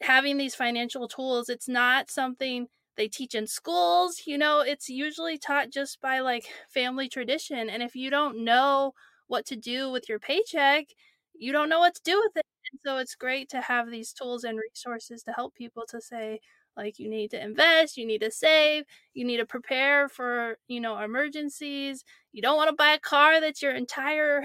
having 0.02 0.36
these 0.36 0.54
financial 0.54 1.08
tools, 1.08 1.48
it's 1.48 1.68
not 1.68 2.10
something 2.10 2.68
they 2.96 3.08
teach 3.08 3.34
in 3.34 3.46
schools, 3.46 4.22
you 4.26 4.38
know, 4.38 4.60
it's 4.60 4.88
usually 4.88 5.38
taught 5.38 5.70
just 5.70 6.00
by 6.00 6.20
like 6.20 6.46
family 6.70 7.08
tradition. 7.08 7.68
And 7.70 7.82
if 7.82 7.94
you 7.96 8.10
don't 8.10 8.44
know 8.44 8.92
what 9.28 9.46
to 9.46 9.56
do 9.56 9.90
with 9.90 10.08
your 10.08 10.18
paycheck, 10.18 10.86
you 11.34 11.52
don't 11.52 11.68
know 11.68 11.80
what 11.80 11.94
to 11.96 12.00
do 12.04 12.20
with 12.22 12.36
it. 12.36 12.46
And 12.72 12.80
so 12.84 12.98
it's 12.98 13.14
great 13.14 13.48
to 13.50 13.60
have 13.60 13.90
these 13.90 14.12
tools 14.12 14.44
and 14.44 14.58
resources 14.58 15.22
to 15.24 15.32
help 15.32 15.54
people 15.54 15.84
to 15.90 16.00
say, 16.00 16.40
like, 16.76 16.98
you 16.98 17.08
need 17.08 17.30
to 17.30 17.42
invest, 17.42 17.96
you 17.96 18.06
need 18.06 18.20
to 18.22 18.30
save, 18.30 18.84
you 19.14 19.24
need 19.24 19.36
to 19.36 19.46
prepare 19.46 20.08
for, 20.08 20.56
you 20.68 20.80
know, 20.80 20.98
emergencies. 20.98 22.04
You 22.32 22.42
don't 22.42 22.56
want 22.56 22.68
to 22.70 22.74
buy 22.76 22.92
a 22.92 22.98
car 22.98 23.40
that's 23.40 23.62
your 23.62 23.72
entire 23.74 24.42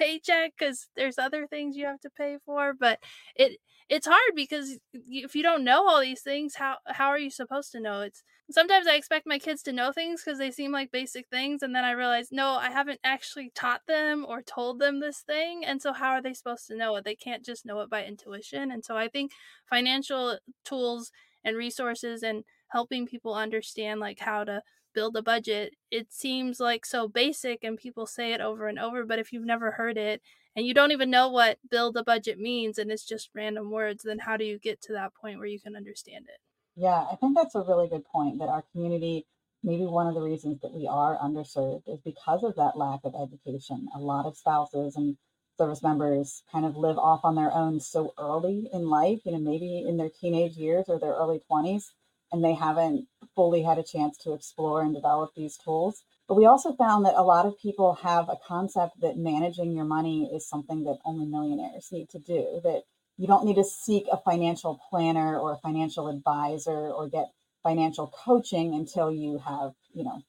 paycheck 0.00 0.52
because 0.58 0.88
there's 0.96 1.18
other 1.18 1.46
things 1.46 1.76
you 1.76 1.86
have 1.86 2.00
to 2.00 2.10
pay 2.10 2.38
for. 2.44 2.72
But 2.78 2.98
it, 3.36 3.58
it's 3.88 4.06
hard 4.06 4.32
because 4.36 4.78
if 4.92 5.34
you 5.34 5.42
don't 5.42 5.64
know 5.64 5.88
all 5.88 6.00
these 6.00 6.22
things, 6.22 6.54
how 6.56 6.76
how 6.86 7.08
are 7.08 7.18
you 7.18 7.30
supposed 7.30 7.72
to 7.72 7.80
know? 7.80 8.02
It's 8.02 8.22
sometimes 8.50 8.86
I 8.86 8.94
expect 8.94 9.26
my 9.26 9.38
kids 9.38 9.62
to 9.64 9.72
know 9.72 9.92
things 9.92 10.22
because 10.24 10.38
they 10.38 10.50
seem 10.50 10.72
like 10.72 10.92
basic 10.92 11.26
things, 11.28 11.62
and 11.62 11.74
then 11.74 11.84
I 11.84 11.90
realize 11.92 12.28
no, 12.30 12.50
I 12.54 12.70
haven't 12.70 13.00
actually 13.04 13.50
taught 13.54 13.82
them 13.88 14.24
or 14.28 14.42
told 14.42 14.78
them 14.78 15.00
this 15.00 15.20
thing, 15.20 15.64
and 15.64 15.82
so 15.82 15.92
how 15.92 16.10
are 16.10 16.22
they 16.22 16.34
supposed 16.34 16.66
to 16.68 16.76
know 16.76 16.94
it? 16.96 17.04
They 17.04 17.16
can't 17.16 17.44
just 17.44 17.66
know 17.66 17.80
it 17.80 17.90
by 17.90 18.04
intuition, 18.04 18.70
and 18.70 18.84
so 18.84 18.96
I 18.96 19.08
think 19.08 19.32
financial 19.68 20.38
tools 20.64 21.10
and 21.44 21.56
resources 21.56 22.22
and 22.22 22.44
helping 22.68 23.06
people 23.06 23.34
understand 23.34 23.98
like 24.00 24.20
how 24.20 24.44
to 24.44 24.62
build 24.94 25.16
a 25.16 25.22
budget 25.22 25.74
it 25.90 26.12
seems 26.12 26.60
like 26.60 26.84
so 26.84 27.08
basic 27.08 27.64
and 27.64 27.78
people 27.78 28.06
say 28.06 28.32
it 28.32 28.40
over 28.40 28.68
and 28.68 28.78
over 28.78 29.04
but 29.04 29.18
if 29.18 29.32
you've 29.32 29.44
never 29.44 29.72
heard 29.72 29.96
it 29.96 30.20
and 30.56 30.66
you 30.66 30.74
don't 30.74 30.92
even 30.92 31.10
know 31.10 31.28
what 31.28 31.58
build 31.70 31.96
a 31.96 32.04
budget 32.04 32.38
means 32.38 32.78
and 32.78 32.90
it's 32.90 33.06
just 33.06 33.30
random 33.34 33.70
words, 33.70 34.02
then 34.02 34.18
how 34.18 34.36
do 34.36 34.44
you 34.44 34.58
get 34.58 34.80
to 34.82 34.92
that 34.92 35.14
point 35.14 35.38
where 35.38 35.46
you 35.46 35.60
can 35.60 35.76
understand 35.76 36.26
it? 36.28 36.40
Yeah, 36.76 37.06
I 37.10 37.16
think 37.16 37.36
that's 37.36 37.54
a 37.54 37.62
really 37.62 37.88
good 37.88 38.04
point 38.04 38.38
that 38.38 38.48
our 38.48 38.64
community, 38.72 39.26
maybe 39.62 39.84
one 39.84 40.06
of 40.06 40.14
the 40.14 40.22
reasons 40.22 40.60
that 40.62 40.72
we 40.72 40.86
are 40.86 41.18
underserved 41.18 41.82
is 41.86 42.00
because 42.04 42.42
of 42.42 42.56
that 42.56 42.76
lack 42.76 43.00
of 43.04 43.14
education. 43.14 43.88
A 43.94 43.98
lot 44.00 44.26
of 44.26 44.36
spouses 44.36 44.96
and 44.96 45.16
service 45.56 45.82
members 45.82 46.42
kind 46.50 46.64
of 46.64 46.76
live 46.76 46.98
off 46.98 47.20
on 47.22 47.34
their 47.36 47.52
own 47.52 47.78
so 47.80 48.12
early 48.18 48.68
in 48.72 48.88
life, 48.88 49.20
you 49.24 49.32
know, 49.32 49.38
maybe 49.38 49.84
in 49.86 49.96
their 49.96 50.10
teenage 50.20 50.56
years 50.56 50.86
or 50.88 50.98
their 50.98 51.12
early 51.12 51.40
20s, 51.50 51.84
and 52.32 52.42
they 52.42 52.54
haven't 52.54 53.06
fully 53.34 53.62
had 53.62 53.78
a 53.78 53.82
chance 53.82 54.16
to 54.18 54.32
explore 54.32 54.82
and 54.82 54.94
develop 54.94 55.30
these 55.34 55.56
tools. 55.56 56.02
But 56.28 56.36
we 56.36 56.46
also 56.46 56.72
found 56.74 57.06
that 57.06 57.14
a 57.16 57.22
lot 57.22 57.46
of 57.46 57.58
people 57.58 57.94
have 58.02 58.28
a 58.28 58.38
concept 58.46 59.00
that 59.00 59.16
managing 59.16 59.72
your 59.72 59.84
money 59.84 60.30
is 60.32 60.48
something 60.48 60.84
that 60.84 60.98
only 61.04 61.26
millionaires 61.26 61.88
need 61.90 62.08
to 62.10 62.18
do, 62.20 62.60
that 62.62 62.82
you 63.16 63.26
don't 63.26 63.44
need 63.44 63.56
to 63.56 63.64
seek 63.64 64.04
a 64.10 64.16
financial 64.16 64.80
planner 64.90 65.38
or 65.38 65.52
a 65.52 65.58
financial 65.58 66.08
advisor 66.08 66.70
or 66.70 67.08
get 67.08 67.30
financial 67.62 68.06
coaching 68.06 68.74
until 68.74 69.10
you 69.10 69.38
have, 69.38 69.72
you 69.92 70.04
know, 70.04 70.22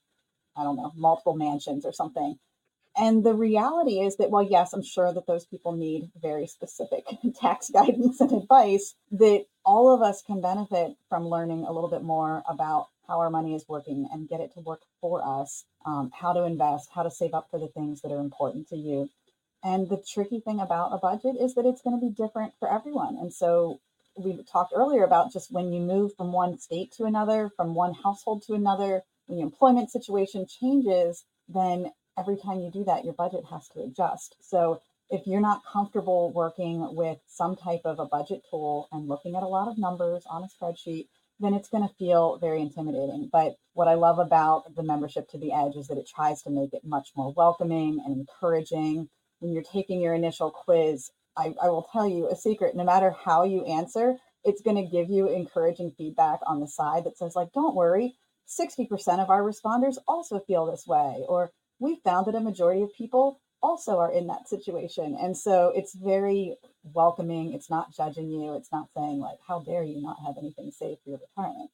I 0.56 0.64
don't 0.64 0.76
know, 0.76 0.92
multiple 0.96 1.36
mansions 1.36 1.86
or 1.86 1.92
something. 1.92 2.38
And 2.96 3.24
the 3.24 3.34
reality 3.34 4.00
is 4.00 4.16
that, 4.16 4.30
well, 4.30 4.42
yes, 4.42 4.72
I'm 4.74 4.82
sure 4.82 5.12
that 5.12 5.26
those 5.26 5.46
people 5.46 5.72
need 5.72 6.10
very 6.20 6.46
specific 6.46 7.04
tax 7.40 7.70
guidance 7.70 8.20
and 8.20 8.32
advice, 8.32 8.94
that 9.12 9.46
all 9.64 9.94
of 9.94 10.02
us 10.02 10.22
can 10.22 10.40
benefit 10.42 10.96
from 11.08 11.26
learning 11.26 11.64
a 11.64 11.72
little 11.72 11.88
bit 11.88 12.02
more 12.02 12.42
about 12.46 12.88
how 13.12 13.20
our 13.20 13.28
money 13.28 13.54
is 13.54 13.68
working 13.68 14.08
and 14.10 14.28
get 14.28 14.40
it 14.40 14.54
to 14.54 14.60
work 14.60 14.80
for 15.02 15.22
us, 15.22 15.64
um, 15.84 16.10
how 16.18 16.32
to 16.32 16.44
invest, 16.44 16.88
how 16.94 17.02
to 17.02 17.10
save 17.10 17.34
up 17.34 17.46
for 17.50 17.60
the 17.60 17.68
things 17.68 18.00
that 18.00 18.10
are 18.10 18.20
important 18.20 18.66
to 18.68 18.76
you. 18.76 19.10
And 19.62 19.86
the 19.88 20.02
tricky 20.14 20.40
thing 20.40 20.60
about 20.60 20.94
a 20.94 20.98
budget 20.98 21.36
is 21.38 21.54
that 21.54 21.66
it's 21.66 21.82
going 21.82 22.00
to 22.00 22.06
be 22.06 22.12
different 22.12 22.54
for 22.58 22.72
everyone. 22.72 23.18
And 23.20 23.32
so 23.32 23.80
we 24.16 24.42
talked 24.50 24.72
earlier 24.74 25.04
about 25.04 25.30
just 25.30 25.52
when 25.52 25.72
you 25.72 25.80
move 25.80 26.12
from 26.16 26.32
one 26.32 26.58
state 26.58 26.92
to 26.96 27.04
another, 27.04 27.50
from 27.54 27.74
one 27.74 27.92
household 27.92 28.44
to 28.46 28.54
another, 28.54 29.02
when 29.26 29.38
your 29.38 29.46
employment 29.46 29.90
situation 29.90 30.46
changes, 30.46 31.22
then 31.48 31.92
every 32.18 32.38
time 32.38 32.60
you 32.60 32.70
do 32.70 32.84
that, 32.84 33.04
your 33.04 33.14
budget 33.14 33.44
has 33.50 33.68
to 33.68 33.80
adjust. 33.82 34.36
So 34.40 34.80
if 35.10 35.26
you're 35.26 35.40
not 35.40 35.60
comfortable 35.70 36.32
working 36.32 36.94
with 36.96 37.18
some 37.28 37.56
type 37.56 37.82
of 37.84 37.98
a 37.98 38.06
budget 38.06 38.40
tool 38.48 38.88
and 38.90 39.06
looking 39.06 39.36
at 39.36 39.42
a 39.42 39.48
lot 39.48 39.68
of 39.68 39.76
numbers 39.76 40.24
on 40.28 40.42
a 40.42 40.48
spreadsheet, 40.48 41.08
then 41.40 41.54
it's 41.54 41.68
going 41.68 41.86
to 41.86 41.94
feel 41.94 42.38
very 42.38 42.60
intimidating. 42.60 43.28
But 43.32 43.56
what 43.74 43.88
I 43.88 43.94
love 43.94 44.18
about 44.18 44.74
the 44.74 44.82
membership 44.82 45.28
to 45.30 45.38
the 45.38 45.52
Edge 45.52 45.76
is 45.76 45.88
that 45.88 45.98
it 45.98 46.08
tries 46.08 46.42
to 46.42 46.50
make 46.50 46.72
it 46.72 46.84
much 46.84 47.10
more 47.16 47.32
welcoming 47.36 48.00
and 48.04 48.16
encouraging. 48.16 49.08
When 49.40 49.52
you're 49.52 49.62
taking 49.62 50.00
your 50.00 50.14
initial 50.14 50.50
quiz, 50.50 51.10
I, 51.36 51.54
I 51.62 51.68
will 51.68 51.88
tell 51.92 52.08
you 52.08 52.28
a 52.28 52.36
secret 52.36 52.76
no 52.76 52.84
matter 52.84 53.14
how 53.24 53.44
you 53.44 53.64
answer, 53.64 54.16
it's 54.44 54.62
going 54.62 54.76
to 54.76 54.90
give 54.90 55.08
you 55.08 55.28
encouraging 55.28 55.92
feedback 55.96 56.40
on 56.46 56.60
the 56.60 56.68
side 56.68 57.04
that 57.04 57.16
says, 57.16 57.34
like, 57.34 57.52
don't 57.52 57.74
worry, 57.74 58.16
60% 58.48 58.88
of 59.18 59.30
our 59.30 59.42
responders 59.42 59.96
also 60.06 60.40
feel 60.40 60.66
this 60.66 60.86
way. 60.86 61.24
Or 61.28 61.52
we 61.78 62.00
found 62.04 62.26
that 62.26 62.34
a 62.34 62.40
majority 62.40 62.82
of 62.82 62.94
people 62.96 63.40
also 63.62 63.98
are 63.98 64.12
in 64.12 64.26
that 64.26 64.48
situation. 64.48 65.16
And 65.20 65.36
so 65.36 65.72
it's 65.74 65.94
very 65.94 66.56
welcoming. 66.84 67.52
It's 67.52 67.70
not 67.70 67.94
judging 67.94 68.30
you. 68.30 68.54
It's 68.54 68.72
not 68.72 68.88
saying, 68.96 69.20
like, 69.20 69.38
how 69.46 69.60
dare 69.60 69.84
you 69.84 70.00
not 70.00 70.16
have 70.26 70.36
anything 70.38 70.70
saved 70.70 71.00
for 71.04 71.10
your 71.10 71.20
retirement. 71.20 71.70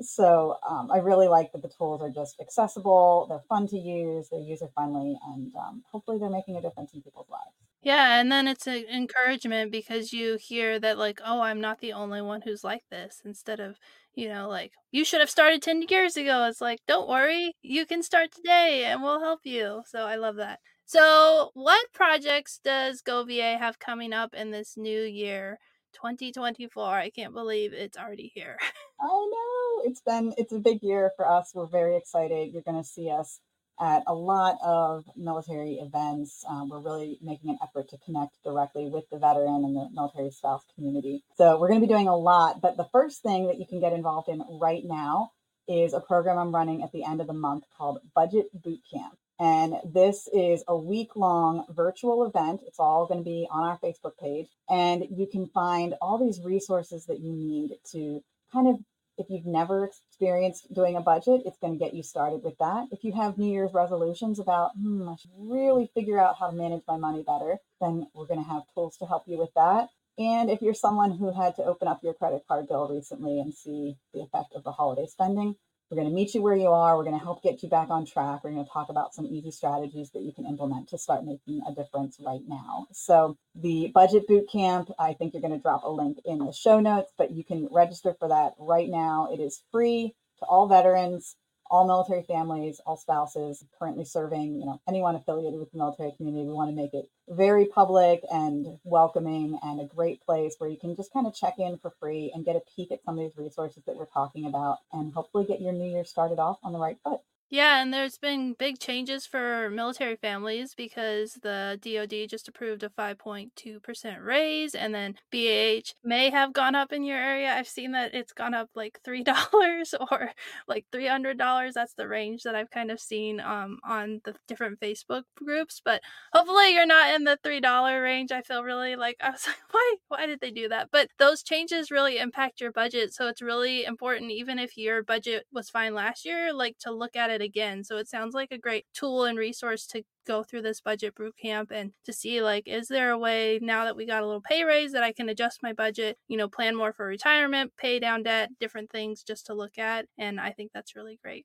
So 0.00 0.56
um, 0.68 0.90
I 0.90 0.98
really 0.98 1.28
like 1.28 1.52
that 1.52 1.62
the 1.62 1.68
tools 1.68 2.00
are 2.02 2.10
just 2.10 2.40
accessible, 2.40 3.26
they're 3.28 3.44
fun 3.48 3.68
to 3.68 3.78
use, 3.78 4.28
they're 4.30 4.40
user 4.40 4.68
friendly, 4.74 5.18
and 5.26 5.52
um, 5.54 5.82
hopefully 5.90 6.18
they're 6.18 6.30
making 6.30 6.56
a 6.56 6.62
difference 6.62 6.92
in 6.94 7.02
people's 7.02 7.28
lives. 7.28 7.54
Yeah, 7.82 8.20
and 8.20 8.30
then 8.30 8.46
it's 8.46 8.66
an 8.66 8.84
encouragement 8.92 9.72
because 9.72 10.12
you 10.12 10.38
hear 10.40 10.78
that, 10.78 10.98
like, 10.98 11.20
oh, 11.24 11.40
I'm 11.40 11.60
not 11.60 11.80
the 11.80 11.92
only 11.92 12.22
one 12.22 12.42
who's 12.42 12.62
like 12.62 12.84
this, 12.90 13.20
instead 13.24 13.60
of, 13.60 13.76
you 14.14 14.28
know, 14.28 14.48
like, 14.48 14.72
you 14.92 15.04
should 15.04 15.20
have 15.20 15.30
started 15.30 15.62
10 15.62 15.82
years 15.88 16.16
ago. 16.16 16.46
It's 16.48 16.60
like, 16.60 16.78
don't 16.86 17.08
worry, 17.08 17.56
you 17.60 17.84
can 17.84 18.02
start 18.02 18.30
today 18.32 18.84
and 18.84 19.02
we'll 19.02 19.20
help 19.20 19.40
you. 19.44 19.82
So 19.86 20.04
I 20.04 20.14
love 20.16 20.36
that. 20.36 20.60
So, 20.92 21.52
what 21.54 21.90
projects 21.94 22.60
does 22.62 23.00
GoVA 23.00 23.56
have 23.56 23.78
coming 23.78 24.12
up 24.12 24.34
in 24.34 24.50
this 24.50 24.76
new 24.76 25.00
year, 25.00 25.58
2024? 25.94 26.86
I 26.86 27.08
can't 27.08 27.32
believe 27.32 27.72
it's 27.72 27.96
already 27.96 28.30
here. 28.34 28.58
I 29.00 29.06
know 29.06 29.82
it's 29.86 30.02
been 30.02 30.34
it's 30.36 30.52
a 30.52 30.58
big 30.58 30.82
year 30.82 31.10
for 31.16 31.26
us. 31.26 31.52
We're 31.54 31.64
very 31.64 31.96
excited. 31.96 32.52
You're 32.52 32.60
going 32.60 32.76
to 32.76 32.86
see 32.86 33.10
us 33.10 33.40
at 33.80 34.02
a 34.06 34.12
lot 34.12 34.58
of 34.62 35.06
military 35.16 35.76
events. 35.76 36.44
Um, 36.46 36.68
we're 36.68 36.80
really 36.80 37.18
making 37.22 37.48
an 37.48 37.58
effort 37.62 37.88
to 37.88 37.96
connect 38.04 38.36
directly 38.44 38.90
with 38.90 39.04
the 39.10 39.16
veteran 39.16 39.64
and 39.64 39.74
the 39.74 39.88
military 39.94 40.30
spouse 40.30 40.66
community. 40.74 41.24
So 41.38 41.58
we're 41.58 41.68
going 41.68 41.80
to 41.80 41.86
be 41.86 41.90
doing 41.90 42.08
a 42.08 42.16
lot. 42.18 42.60
But 42.60 42.76
the 42.76 42.88
first 42.92 43.22
thing 43.22 43.46
that 43.46 43.58
you 43.58 43.64
can 43.66 43.80
get 43.80 43.94
involved 43.94 44.28
in 44.28 44.42
right 44.60 44.82
now 44.84 45.30
is 45.66 45.94
a 45.94 46.00
program 46.00 46.36
I'm 46.36 46.54
running 46.54 46.82
at 46.82 46.92
the 46.92 47.06
end 47.06 47.22
of 47.22 47.28
the 47.28 47.32
month 47.32 47.64
called 47.78 48.00
Budget 48.14 48.48
Boot 48.52 48.80
Camp. 48.92 49.16
And 49.42 49.74
this 49.84 50.28
is 50.32 50.62
a 50.68 50.76
week 50.76 51.16
long 51.16 51.64
virtual 51.68 52.24
event. 52.24 52.60
It's 52.64 52.78
all 52.78 53.06
going 53.06 53.18
to 53.18 53.24
be 53.24 53.48
on 53.50 53.64
our 53.64 53.78
Facebook 53.78 54.16
page. 54.16 54.46
And 54.70 55.04
you 55.10 55.26
can 55.26 55.48
find 55.48 55.94
all 56.00 56.16
these 56.16 56.40
resources 56.44 57.06
that 57.06 57.18
you 57.18 57.32
need 57.32 57.72
to 57.90 58.22
kind 58.52 58.68
of, 58.68 58.76
if 59.18 59.26
you've 59.28 59.44
never 59.44 59.84
experienced 59.84 60.72
doing 60.72 60.94
a 60.94 61.00
budget, 61.00 61.42
it's 61.44 61.58
going 61.58 61.72
to 61.72 61.78
get 61.84 61.92
you 61.92 62.04
started 62.04 62.44
with 62.44 62.56
that. 62.58 62.86
If 62.92 63.02
you 63.02 63.12
have 63.14 63.36
New 63.36 63.50
Year's 63.50 63.74
resolutions 63.74 64.38
about, 64.38 64.70
hmm, 64.80 65.08
I 65.08 65.16
should 65.16 65.32
really 65.36 65.90
figure 65.92 66.20
out 66.20 66.36
how 66.38 66.48
to 66.50 66.56
manage 66.56 66.82
my 66.86 66.96
money 66.96 67.24
better, 67.26 67.56
then 67.80 68.06
we're 68.14 68.28
going 68.28 68.44
to 68.44 68.48
have 68.48 68.62
tools 68.74 68.96
to 68.98 69.06
help 69.06 69.24
you 69.26 69.38
with 69.38 69.50
that. 69.56 69.88
And 70.18 70.50
if 70.50 70.62
you're 70.62 70.72
someone 70.72 71.18
who 71.18 71.32
had 71.32 71.56
to 71.56 71.64
open 71.64 71.88
up 71.88 72.04
your 72.04 72.14
credit 72.14 72.44
card 72.46 72.68
bill 72.68 72.86
recently 72.88 73.40
and 73.40 73.52
see 73.52 73.96
the 74.14 74.20
effect 74.20 74.54
of 74.54 74.62
the 74.62 74.70
holiday 74.70 75.06
spending, 75.08 75.56
we're 75.92 75.96
going 75.96 76.08
to 76.08 76.14
meet 76.14 76.32
you 76.32 76.40
where 76.40 76.56
you 76.56 76.68
are. 76.68 76.96
We're 76.96 77.04
going 77.04 77.18
to 77.18 77.22
help 77.22 77.42
get 77.42 77.62
you 77.62 77.68
back 77.68 77.90
on 77.90 78.06
track. 78.06 78.42
We're 78.42 78.52
going 78.52 78.64
to 78.64 78.70
talk 78.70 78.88
about 78.88 79.14
some 79.14 79.26
easy 79.26 79.50
strategies 79.50 80.10
that 80.12 80.22
you 80.22 80.32
can 80.32 80.46
implement 80.46 80.88
to 80.88 80.96
start 80.96 81.22
making 81.22 81.60
a 81.68 81.74
difference 81.74 82.16
right 82.18 82.40
now. 82.48 82.86
So, 82.92 83.36
the 83.54 83.92
budget 83.92 84.26
boot 84.26 84.48
camp, 84.50 84.90
I 84.98 85.12
think 85.12 85.34
you're 85.34 85.42
going 85.42 85.52
to 85.52 85.58
drop 85.58 85.84
a 85.84 85.90
link 85.90 86.16
in 86.24 86.38
the 86.38 86.50
show 86.50 86.80
notes, 86.80 87.12
but 87.18 87.32
you 87.32 87.44
can 87.44 87.68
register 87.70 88.16
for 88.18 88.28
that 88.28 88.54
right 88.58 88.88
now. 88.88 89.28
It 89.30 89.38
is 89.38 89.62
free 89.70 90.14
to 90.38 90.46
all 90.46 90.66
veterans 90.66 91.36
all 91.72 91.86
military 91.86 92.22
families, 92.22 92.80
all 92.84 92.98
spouses 92.98 93.64
currently 93.78 94.04
serving, 94.04 94.60
you 94.60 94.66
know, 94.66 94.80
anyone 94.86 95.16
affiliated 95.16 95.58
with 95.58 95.72
the 95.72 95.78
military 95.78 96.12
community. 96.18 96.46
We 96.46 96.52
want 96.52 96.70
to 96.70 96.76
make 96.76 96.92
it 96.92 97.06
very 97.30 97.64
public 97.64 98.20
and 98.30 98.78
welcoming 98.84 99.58
and 99.62 99.80
a 99.80 99.86
great 99.86 100.20
place 100.20 100.54
where 100.58 100.68
you 100.68 100.76
can 100.78 100.94
just 100.94 101.14
kind 101.14 101.26
of 101.26 101.34
check 101.34 101.54
in 101.58 101.78
for 101.78 101.90
free 101.98 102.30
and 102.34 102.44
get 102.44 102.56
a 102.56 102.62
peek 102.76 102.92
at 102.92 103.02
some 103.04 103.18
of 103.18 103.24
these 103.24 103.38
resources 103.38 103.82
that 103.86 103.96
we're 103.96 104.04
talking 104.04 104.44
about 104.44 104.78
and 104.92 105.14
hopefully 105.14 105.46
get 105.46 105.62
your 105.62 105.72
new 105.72 105.90
year 105.90 106.04
started 106.04 106.38
off 106.38 106.58
on 106.62 106.74
the 106.74 106.78
right 106.78 106.98
foot. 107.02 107.20
Yeah, 107.52 107.82
and 107.82 107.92
there's 107.92 108.16
been 108.16 108.54
big 108.54 108.78
changes 108.78 109.26
for 109.26 109.68
military 109.68 110.16
families 110.16 110.74
because 110.74 111.34
the 111.42 111.78
DoD 111.82 112.26
just 112.26 112.48
approved 112.48 112.82
a 112.82 112.88
5.2% 112.88 114.24
raise, 114.24 114.74
and 114.74 114.94
then 114.94 115.16
BAH 115.30 115.92
may 116.02 116.30
have 116.30 116.54
gone 116.54 116.74
up 116.74 116.94
in 116.94 117.04
your 117.04 117.18
area. 117.18 117.52
I've 117.52 117.68
seen 117.68 117.92
that 117.92 118.14
it's 118.14 118.32
gone 118.32 118.54
up 118.54 118.70
like 118.74 119.00
$3 119.04 119.92
or 120.10 120.32
like 120.66 120.86
$300. 120.92 121.74
That's 121.74 121.92
the 121.92 122.08
range 122.08 122.42
that 122.44 122.54
I've 122.54 122.70
kind 122.70 122.90
of 122.90 122.98
seen 122.98 123.38
um, 123.38 123.80
on 123.84 124.22
the 124.24 124.34
different 124.48 124.80
Facebook 124.80 125.24
groups, 125.36 125.82
but 125.84 126.00
hopefully 126.32 126.72
you're 126.72 126.86
not 126.86 127.14
in 127.14 127.24
the 127.24 127.38
$3 127.44 128.02
range. 128.02 128.32
I 128.32 128.40
feel 128.40 128.64
really 128.64 128.96
like 128.96 129.16
I 129.22 129.28
was 129.28 129.46
like, 129.46 129.58
why 129.72 129.96
why 130.08 130.24
did 130.26 130.40
they 130.40 130.52
do 130.52 130.70
that? 130.70 130.88
But 130.90 131.08
those 131.18 131.42
changes 131.42 131.90
really 131.90 132.16
impact 132.16 132.62
your 132.62 132.72
budget, 132.72 133.12
so 133.12 133.28
it's 133.28 133.42
really 133.42 133.84
important 133.84 134.30
even 134.30 134.58
if 134.58 134.78
your 134.78 135.02
budget 135.02 135.44
was 135.52 135.68
fine 135.68 135.92
last 135.92 136.24
year, 136.24 136.54
like 136.54 136.78
to 136.78 136.90
look 136.90 137.14
at 137.14 137.28
it 137.30 137.41
again. 137.42 137.84
So 137.84 137.96
it 137.96 138.08
sounds 138.08 138.34
like 138.34 138.52
a 138.52 138.58
great 138.58 138.86
tool 138.94 139.24
and 139.24 139.38
resource 139.38 139.86
to 139.88 140.02
go 140.26 140.42
through 140.42 140.62
this 140.62 140.80
budget 140.80 141.14
boot 141.14 141.34
camp 141.40 141.70
and 141.72 141.92
to 142.04 142.12
see 142.12 142.40
like 142.40 142.68
is 142.68 142.88
there 142.88 143.10
a 143.10 143.18
way 143.18 143.58
now 143.60 143.84
that 143.84 143.96
we 143.96 144.06
got 144.06 144.22
a 144.22 144.26
little 144.26 144.40
pay 144.40 144.62
raise 144.64 144.92
that 144.92 145.02
I 145.02 145.12
can 145.12 145.28
adjust 145.28 145.62
my 145.62 145.72
budget, 145.72 146.16
you 146.28 146.36
know, 146.36 146.48
plan 146.48 146.76
more 146.76 146.92
for 146.92 147.06
retirement, 147.06 147.72
pay 147.76 147.98
down 147.98 148.22
debt, 148.22 148.50
different 148.60 148.90
things 148.90 149.22
just 149.22 149.46
to 149.46 149.54
look 149.54 149.78
at 149.78 150.06
and 150.18 150.40
I 150.40 150.52
think 150.52 150.70
that's 150.72 150.94
really 150.94 151.18
great. 151.22 151.44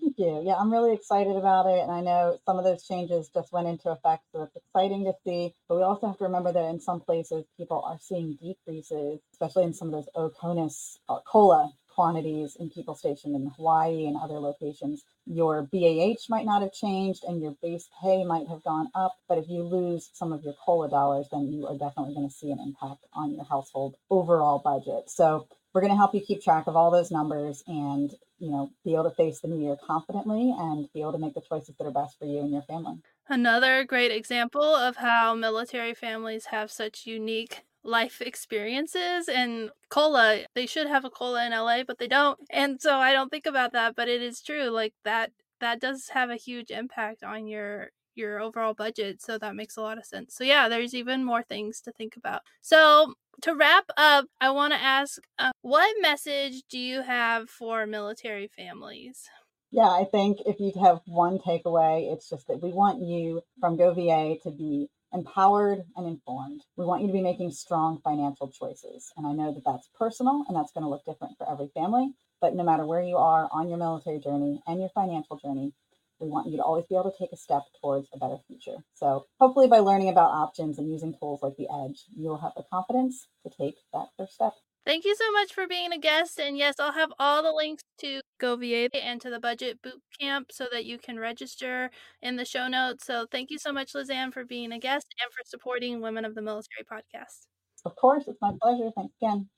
Thank 0.00 0.18
you. 0.18 0.42
Yeah, 0.44 0.54
I'm 0.54 0.72
really 0.72 0.94
excited 0.94 1.36
about 1.36 1.66
it. 1.66 1.80
And 1.80 1.90
I 1.90 2.00
know 2.00 2.38
some 2.46 2.58
of 2.58 2.64
those 2.64 2.86
changes 2.86 3.28
just 3.28 3.52
went 3.52 3.68
into 3.68 3.90
effect. 3.90 4.24
So 4.32 4.44
it's 4.44 4.56
exciting 4.56 5.04
to 5.04 5.12
see. 5.26 5.52
But 5.68 5.76
we 5.76 5.82
also 5.82 6.06
have 6.06 6.16
to 6.18 6.24
remember 6.24 6.52
that 6.52 6.70
in 6.70 6.80
some 6.80 7.00
places, 7.00 7.44
people 7.58 7.82
are 7.84 7.98
seeing 8.00 8.38
decreases, 8.40 9.20
especially 9.34 9.64
in 9.64 9.74
some 9.74 9.92
of 9.92 9.92
those 9.92 10.08
OCONUS 10.16 11.00
uh, 11.10 11.18
COLA 11.26 11.70
quantities 12.00 12.56
in 12.58 12.70
people 12.70 12.94
stationed 12.94 13.36
in 13.36 13.52
Hawaii 13.58 14.06
and 14.06 14.16
other 14.16 14.38
locations. 14.38 15.04
Your 15.26 15.68
BAH 15.70 16.24
might 16.30 16.46
not 16.46 16.62
have 16.62 16.72
changed 16.72 17.24
and 17.24 17.42
your 17.42 17.54
base 17.60 17.90
pay 18.00 18.24
might 18.24 18.48
have 18.48 18.64
gone 18.64 18.88
up, 18.94 19.16
but 19.28 19.36
if 19.36 19.50
you 19.50 19.64
lose 19.64 20.08
some 20.14 20.32
of 20.32 20.42
your 20.42 20.54
COLA 20.64 20.88
dollars, 20.88 21.26
then 21.30 21.52
you 21.52 21.66
are 21.66 21.76
definitely 21.76 22.14
going 22.14 22.26
to 22.26 22.34
see 22.34 22.50
an 22.50 22.58
impact 22.58 23.04
on 23.12 23.34
your 23.34 23.44
household 23.44 23.96
overall 24.08 24.62
budget. 24.64 25.10
So 25.10 25.46
we're 25.74 25.82
going 25.82 25.92
to 25.92 25.98
help 25.98 26.14
you 26.14 26.22
keep 26.22 26.42
track 26.42 26.66
of 26.68 26.74
all 26.74 26.90
those 26.90 27.10
numbers 27.10 27.62
and 27.66 28.10
you 28.38 28.50
know 28.50 28.70
be 28.82 28.94
able 28.94 29.04
to 29.04 29.14
face 29.14 29.40
the 29.40 29.48
new 29.48 29.62
year 29.62 29.76
confidently 29.86 30.54
and 30.58 30.88
be 30.94 31.02
able 31.02 31.12
to 31.12 31.18
make 31.18 31.34
the 31.34 31.42
choices 31.42 31.74
that 31.76 31.84
are 31.84 31.90
best 31.90 32.18
for 32.18 32.24
you 32.24 32.40
and 32.40 32.50
your 32.50 32.62
family 32.62 32.96
another 33.28 33.84
great 33.84 34.10
example 34.10 34.74
of 34.74 34.96
how 34.96 35.34
military 35.34 35.92
families 35.92 36.46
have 36.46 36.70
such 36.70 37.06
unique 37.06 37.62
life 37.82 38.20
experiences 38.20 39.28
and 39.28 39.70
cola 39.88 40.40
they 40.54 40.66
should 40.66 40.86
have 40.86 41.04
a 41.04 41.10
cola 41.10 41.46
in 41.46 41.52
la 41.52 41.82
but 41.84 41.98
they 41.98 42.06
don't 42.06 42.38
and 42.50 42.80
so 42.80 42.98
i 42.98 43.12
don't 43.12 43.30
think 43.30 43.46
about 43.46 43.72
that 43.72 43.96
but 43.96 44.08
it 44.08 44.20
is 44.20 44.42
true 44.42 44.68
like 44.68 44.92
that 45.04 45.32
that 45.60 45.80
does 45.80 46.08
have 46.12 46.30
a 46.30 46.36
huge 46.36 46.70
impact 46.70 47.22
on 47.22 47.46
your 47.46 47.88
your 48.14 48.40
overall 48.40 48.74
budget 48.74 49.22
so 49.22 49.38
that 49.38 49.54
makes 49.54 49.76
a 49.76 49.80
lot 49.80 49.98
of 49.98 50.04
sense. 50.04 50.34
So 50.34 50.44
yeah 50.44 50.68
there's 50.68 50.94
even 50.94 51.24
more 51.24 51.42
things 51.42 51.80
to 51.82 51.92
think 51.92 52.16
about. 52.16 52.42
So 52.60 53.14
to 53.42 53.54
wrap 53.54 53.84
up 53.96 54.26
i 54.40 54.50
want 54.50 54.72
to 54.72 54.78
ask 54.78 55.22
uh, 55.38 55.52
what 55.62 55.94
message 56.02 56.62
do 56.68 56.78
you 56.78 57.00
have 57.02 57.48
for 57.48 57.86
military 57.86 58.48
families? 58.48 59.22
Yeah 59.70 59.88
i 59.88 60.04
think 60.04 60.38
if 60.46 60.60
you 60.60 60.72
have 60.82 61.00
one 61.06 61.38
takeaway 61.38 62.12
it's 62.12 62.28
just 62.28 62.48
that 62.48 62.62
we 62.62 62.72
want 62.72 63.02
you 63.02 63.40
from 63.60 63.76
GoVA 63.76 64.36
to 64.42 64.50
be 64.50 64.88
empowered 65.12 65.82
and 65.96 66.06
informed. 66.06 66.62
We 66.76 66.84
want 66.84 67.02
you 67.02 67.08
to 67.08 67.12
be 67.12 67.22
making 67.22 67.50
strong 67.52 68.00
financial 68.02 68.50
choices. 68.50 69.12
And 69.16 69.26
I 69.26 69.32
know 69.32 69.52
that 69.52 69.64
that's 69.64 69.88
personal 69.98 70.44
and 70.48 70.56
that's 70.56 70.72
going 70.72 70.84
to 70.84 70.90
look 70.90 71.04
different 71.04 71.36
for 71.38 71.50
every 71.50 71.68
family. 71.74 72.12
But 72.40 72.54
no 72.54 72.64
matter 72.64 72.86
where 72.86 73.02
you 73.02 73.16
are 73.16 73.48
on 73.52 73.68
your 73.68 73.78
military 73.78 74.18
journey 74.18 74.62
and 74.66 74.80
your 74.80 74.88
financial 74.94 75.36
journey, 75.36 75.72
we 76.20 76.28
want 76.28 76.48
you 76.50 76.56
to 76.58 76.62
always 76.62 76.84
be 76.86 76.94
able 76.94 77.10
to 77.10 77.18
take 77.18 77.32
a 77.32 77.36
step 77.36 77.62
towards 77.80 78.08
a 78.12 78.18
better 78.18 78.36
future. 78.46 78.76
So, 78.94 79.26
hopefully, 79.40 79.68
by 79.68 79.78
learning 79.78 80.10
about 80.10 80.30
options 80.30 80.78
and 80.78 80.90
using 80.90 81.14
tools 81.18 81.40
like 81.42 81.56
the 81.56 81.66
Edge, 81.84 82.04
you'll 82.14 82.38
have 82.38 82.52
the 82.56 82.64
confidence 82.70 83.26
to 83.42 83.50
take 83.50 83.76
that 83.94 84.08
first 84.18 84.34
step. 84.34 84.52
Thank 84.84 85.04
you 85.04 85.16
so 85.16 85.32
much 85.32 85.52
for 85.54 85.66
being 85.66 85.92
a 85.92 85.98
guest. 85.98 86.38
And 86.38 86.58
yes, 86.58 86.74
I'll 86.78 86.92
have 86.92 87.12
all 87.18 87.42
the 87.42 87.52
links 87.52 87.82
to 88.00 88.20
GoVA 88.40 88.88
and 88.94 89.20
to 89.20 89.30
the 89.30 89.38
budget 89.40 89.80
boot 89.82 90.02
camp 90.20 90.50
so 90.52 90.66
that 90.72 90.84
you 90.86 90.98
can 90.98 91.18
register 91.20 91.90
in 92.22 92.36
the 92.36 92.44
show 92.44 92.68
notes. 92.68 93.06
So 93.06 93.26
thank 93.30 93.50
you 93.50 93.58
so 93.58 93.72
much, 93.72 93.92
Lizann, 93.92 94.32
for 94.32 94.44
being 94.44 94.72
a 94.72 94.78
guest 94.80 95.14
and 95.22 95.32
for 95.32 95.42
supporting 95.44 96.00
Women 96.00 96.24
of 96.24 96.34
the 96.34 96.42
Military 96.42 96.84
podcast. 96.90 97.46
Of 97.84 97.94
course, 97.96 98.26
it's 98.26 98.40
my 98.40 98.52
pleasure. 98.62 98.90
Thanks 98.96 99.14
again. 99.20 99.50